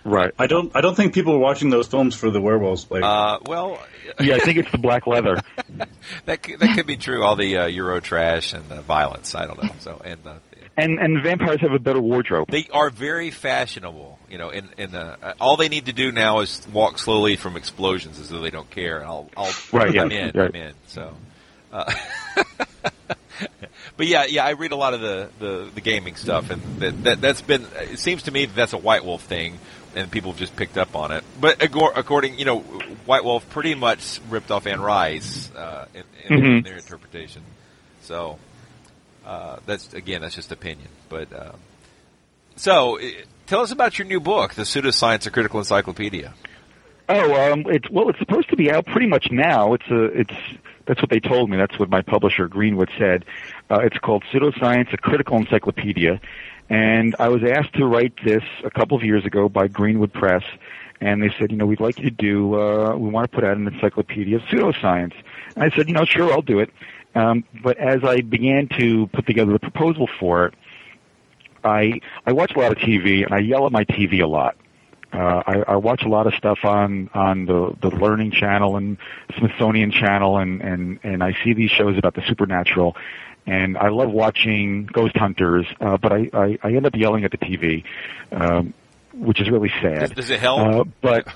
[0.04, 0.32] Right.
[0.38, 0.74] I don't.
[0.74, 2.90] I don't think people were watching those films for the werewolves.
[2.90, 3.78] Like, uh, well,
[4.20, 5.40] yeah, I think it's the black leather.
[6.24, 7.22] that could, that could be true.
[7.22, 9.34] All the uh, Euro trash and the violence.
[9.34, 9.70] I don't know.
[9.80, 10.34] So and uh,
[10.80, 12.46] And and vampires have a better wardrobe.
[12.50, 14.18] they are very fashionable.
[14.30, 17.56] You know, in in uh, all they need to do now is walk slowly from
[17.56, 18.98] explosions as though they don't care.
[18.98, 20.32] And I'll I'll Right, I'm yeah, in.
[20.38, 20.54] right.
[20.54, 20.74] I'm in.
[20.86, 21.14] So.
[21.72, 21.92] Uh,
[23.96, 27.02] But yeah, yeah, I read a lot of the, the, the gaming stuff, and that,
[27.04, 27.66] that that's been.
[27.80, 29.58] It seems to me that that's a White Wolf thing,
[29.96, 31.24] and people have just picked up on it.
[31.40, 36.44] But according, you know, White Wolf pretty much ripped off Anne Rice uh, in, in,
[36.44, 36.64] in Mhm.
[36.64, 37.42] their interpretation.
[38.02, 38.38] So
[39.28, 40.88] uh, that's again, that's just opinion.
[41.10, 41.52] But uh,
[42.56, 42.98] so,
[43.46, 46.32] tell us about your new book, The Pseudoscience: A Critical Encyclopedia.
[47.10, 49.74] Oh, um, it's well, it's supposed to be out pretty much now.
[49.74, 50.34] It's a, it's
[50.86, 51.58] that's what they told me.
[51.58, 53.26] That's what my publisher Greenwood said.
[53.70, 56.20] Uh, it's called Pseudoscience: A Critical Encyclopedia,
[56.70, 60.42] and I was asked to write this a couple of years ago by Greenwood Press,
[61.02, 62.58] and they said, you know, we'd like you to do.
[62.58, 65.14] Uh, we want to put out an encyclopedia of pseudoscience.
[65.54, 66.70] And I said, you know, sure, I'll do it.
[67.18, 70.54] Um, but as I began to put together the proposal for it,
[71.64, 74.56] I I watch a lot of TV and I yell at my TV a lot.
[75.12, 78.98] Uh, I, I watch a lot of stuff on on the the Learning Channel and
[79.36, 82.94] Smithsonian Channel, and and and I see these shows about the supernatural,
[83.46, 87.32] and I love watching Ghost Hunters, uh, but I, I I end up yelling at
[87.32, 87.82] the TV.
[88.30, 88.74] Um,
[89.18, 90.00] which is really sad.
[90.00, 90.60] Does, does it help?
[90.60, 91.26] Uh, but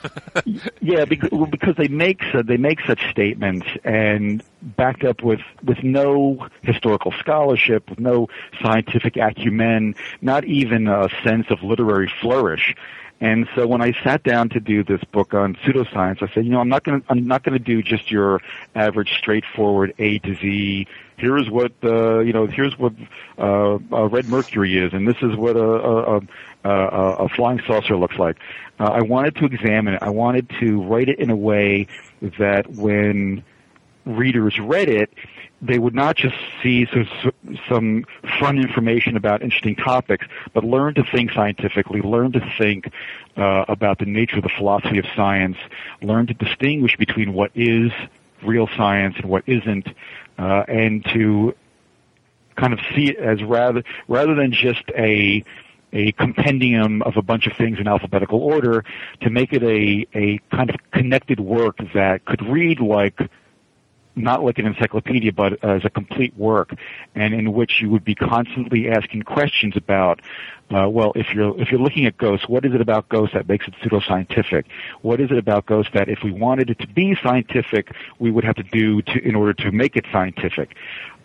[0.81, 5.83] yeah, because, because they make so- they make such statements and backed up with with
[5.83, 8.29] no historical scholarship, with no
[8.63, 12.75] scientific acumen, not even a sense of literary flourish.
[13.23, 16.51] And so when I sat down to do this book on pseudoscience, I said, you
[16.51, 18.41] know, I'm not going to I'm not going to do just your
[18.75, 20.89] average straightforward A to Z.
[21.19, 22.49] Here's what uh, you know.
[22.49, 22.95] Here's what
[23.39, 26.21] uh, uh, red mercury is, and this is what a, a,
[26.65, 28.37] a, a, a flying saucer looks like.
[28.79, 30.03] Uh, I wanted to examine it.
[30.03, 31.87] I wanted to write it in a way
[32.39, 33.45] that when
[34.05, 35.13] readers read it,
[35.61, 37.33] they would not just see some,
[37.69, 38.05] some
[38.41, 42.91] fun information about interesting topics, but learn to think scientifically, learn to think
[43.37, 45.57] uh, about the nature of the philosophy of science,
[46.03, 47.93] learn to distinguish between what is
[48.43, 49.87] real science and what isn't,
[50.37, 51.55] uh, and to
[52.57, 55.43] kind of see it as rather rather than just a
[55.93, 58.85] a compendium of a bunch of things in alphabetical order,
[59.21, 63.19] to make it a a kind of connected work that could read like
[64.15, 66.75] not like an encyclopedia, but as a complete work,
[67.15, 70.21] and in which you would be constantly asking questions about,
[70.71, 73.49] uh, well, if you're if you're looking at ghosts, what is it about ghosts that
[73.49, 74.65] makes it pseudoscientific?
[75.01, 78.45] What is it about ghosts that, if we wanted it to be scientific, we would
[78.45, 80.77] have to do to in order to make it scientific?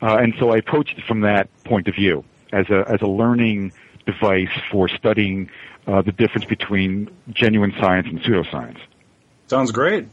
[0.01, 3.07] Uh, and so I approached it from that point of view as a as a
[3.07, 3.73] learning
[4.07, 5.49] device for studying
[5.85, 8.79] uh, the difference between genuine science and pseudoscience.
[9.47, 10.07] Sounds great.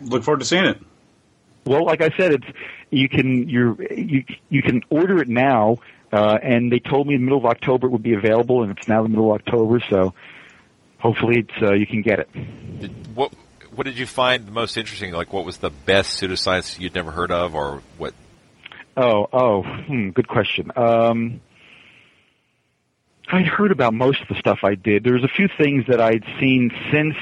[0.00, 0.78] Look forward to seeing it.
[1.64, 2.46] Well, like I said, it's
[2.90, 5.78] you can you're, you you can order it now,
[6.12, 8.76] uh, and they told me in the middle of October it would be available, and
[8.76, 10.14] it's now the middle of October, so
[10.98, 12.28] hopefully it's uh, you can get it.
[12.80, 13.32] Did, what
[13.74, 15.12] what did you find the most interesting?
[15.12, 18.14] Like, what was the best pseudoscience you'd never heard of, or what?
[18.96, 20.70] Oh, oh, hmm, good question.
[20.76, 21.40] Um,
[23.28, 25.04] I'd heard about most of the stuff I did.
[25.04, 27.16] There was a few things that I'd seen since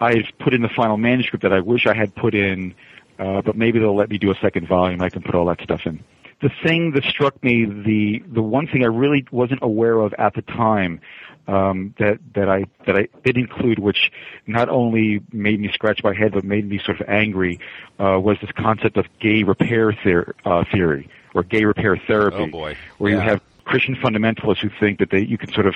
[0.00, 2.74] I've put in the final manuscript that I wish I had put in,
[3.18, 5.02] uh, but maybe they'll let me do a second volume.
[5.02, 6.02] I can put all that stuff in.
[6.40, 10.34] The thing that struck me, the the one thing I really wasn't aware of at
[10.34, 11.00] the time,
[11.46, 14.10] um, that that I that I did include, which
[14.48, 17.60] not only made me scratch my head but made me sort of angry,
[18.00, 22.46] uh, was this concept of gay repair theor- uh, theory or gay repair therapy, Oh
[22.48, 22.76] boy!
[22.98, 25.74] where you have Christian fundamentalists who think that they you can sort of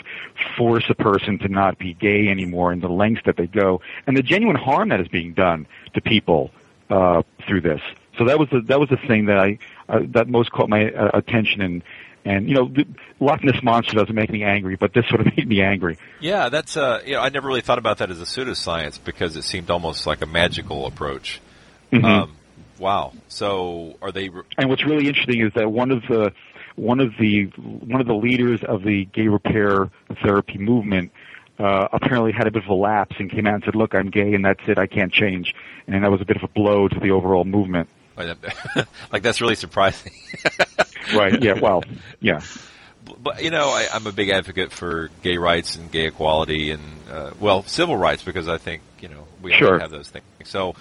[0.57, 4.16] force a person to not be gay anymore, and the lengths that they go, and
[4.16, 6.51] the genuine harm that is being done to people
[6.91, 7.80] uh, through this.
[8.18, 9.59] So that was the that was the thing that I
[9.89, 11.82] uh, that most caught my uh, attention, and
[12.24, 12.84] And you know, the
[13.20, 15.97] Loch Ness monster doesn't make me angry, but this sort of made me angry.
[16.20, 19.37] Yeah, that's uh, you know, I never really thought about that as a pseudoscience because
[19.37, 21.41] it seemed almost like a magical approach.
[21.93, 22.05] Mhm.
[22.05, 22.32] Um,
[22.78, 23.12] wow.
[23.28, 24.28] So are they?
[24.28, 26.32] Re- And what's really interesting is that one of the
[26.77, 29.91] one of the one of the leaders of the gay repair
[30.22, 31.11] therapy movement
[31.59, 34.11] uh, apparently had a bit of a lapse and came out and said, "Look, I'm
[34.11, 34.79] gay, and that's it.
[34.79, 35.55] I can't change."
[35.87, 37.89] And that was a bit of a blow to the overall movement.
[39.12, 40.12] like that's really surprising.
[41.14, 41.41] Right?
[41.41, 41.53] Yeah.
[41.61, 41.85] Well.
[42.20, 42.41] Yeah.
[43.22, 46.83] But you know, I, I'm a big advocate for gay rights and gay equality and
[47.09, 49.79] uh, well, civil rights because I think you know we all Sure.
[49.79, 50.24] have those things.
[50.47, 50.74] So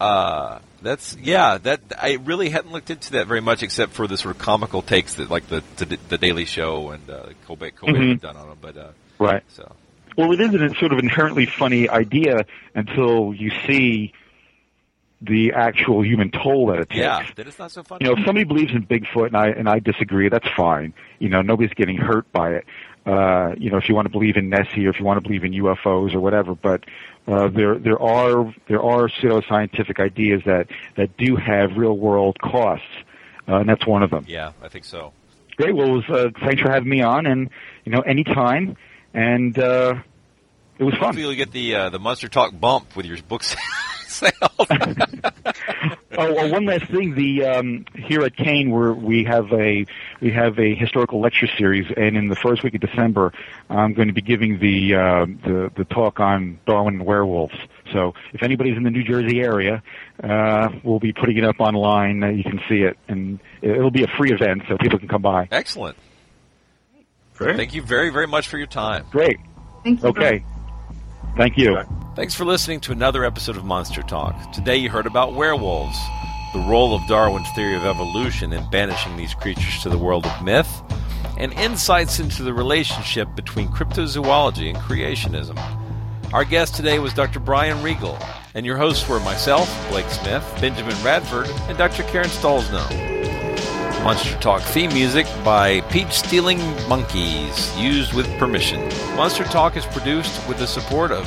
[0.00, 4.16] uh, that's yeah, that I really hadn't looked into that very much except for the
[4.18, 7.98] sort of comical takes that like the the, the Daily Show and uh, Colbert Colbert
[7.98, 8.08] Mhm.
[8.10, 8.58] have done on them.
[8.60, 8.88] But uh,
[9.18, 9.42] Right.
[9.48, 9.74] So.
[10.16, 14.12] Well, it is a sort of inherently funny idea until you see
[15.20, 16.98] the actual human toll that it takes.
[17.00, 18.04] yeah, that is not so funny.
[18.04, 20.92] You know, if somebody believes in Bigfoot and I and I disagree, that's fine.
[21.18, 22.64] You know, nobody's getting hurt by it.
[23.06, 25.20] Uh, you know, if you want to believe in Nessie or if you want to
[25.20, 26.84] believe in UFOs or whatever, but
[27.26, 32.86] uh, there there are there are pseudoscientific ideas that that do have real world costs,
[33.48, 34.24] uh, and that's one of them.
[34.26, 35.12] Yeah, I think so.
[35.56, 35.76] Great.
[35.76, 37.50] Well, it was, uh, thanks for having me on, and
[37.84, 38.76] you know, anytime,
[39.12, 39.94] and uh,
[40.78, 41.02] it was fun.
[41.04, 43.42] Hopefully you'll get the uh, the Monster Talk bump with your book
[44.14, 44.32] sale.
[46.18, 47.14] oh, well, one last thing.
[47.14, 49.86] The um, here at Kean, we're, we have a
[50.20, 53.32] we have a historical lecture series, and in the first week of December,
[53.68, 57.56] I'm going to be giving the uh, the, the talk on Darwin and werewolves.
[57.92, 59.82] So, if anybody's in the New Jersey area,
[60.22, 62.22] uh, we'll be putting it up online.
[62.22, 65.22] Uh, you can see it, and it'll be a free event, so people can come
[65.22, 65.48] by.
[65.50, 65.96] Excellent.
[67.34, 67.56] Great.
[67.56, 69.04] Thank you very very much for your time.
[69.10, 69.38] Great.
[69.82, 70.08] Thank you.
[70.08, 70.44] Okay.
[71.36, 72.03] Thank you.
[72.14, 74.52] Thanks for listening to another episode of Monster Talk.
[74.52, 75.98] Today you heard about werewolves,
[76.52, 80.44] the role of Darwin's theory of evolution in banishing these creatures to the world of
[80.44, 80.80] myth,
[81.38, 85.58] and insights into the relationship between cryptozoology and creationism.
[86.32, 87.40] Our guest today was Dr.
[87.40, 88.16] Brian Regal,
[88.54, 92.04] and your hosts were myself, Blake Smith, Benjamin Radford, and Dr.
[92.04, 92.88] Karen Stollznow.
[94.04, 98.82] Monster Talk theme music by Peach Stealing Monkeys, used with permission.
[99.16, 101.26] Monster Talk is produced with the support of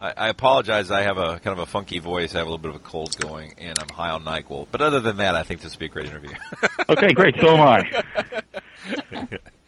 [0.00, 0.90] I, I apologize.
[0.90, 2.34] I have a kind of a funky voice.
[2.34, 4.68] I have a little bit of a cold going, and I'm high on Nyquil.
[4.70, 6.32] But other than that, I think this would be a great interview.
[6.88, 7.36] Okay, great.
[7.40, 9.38] So am I.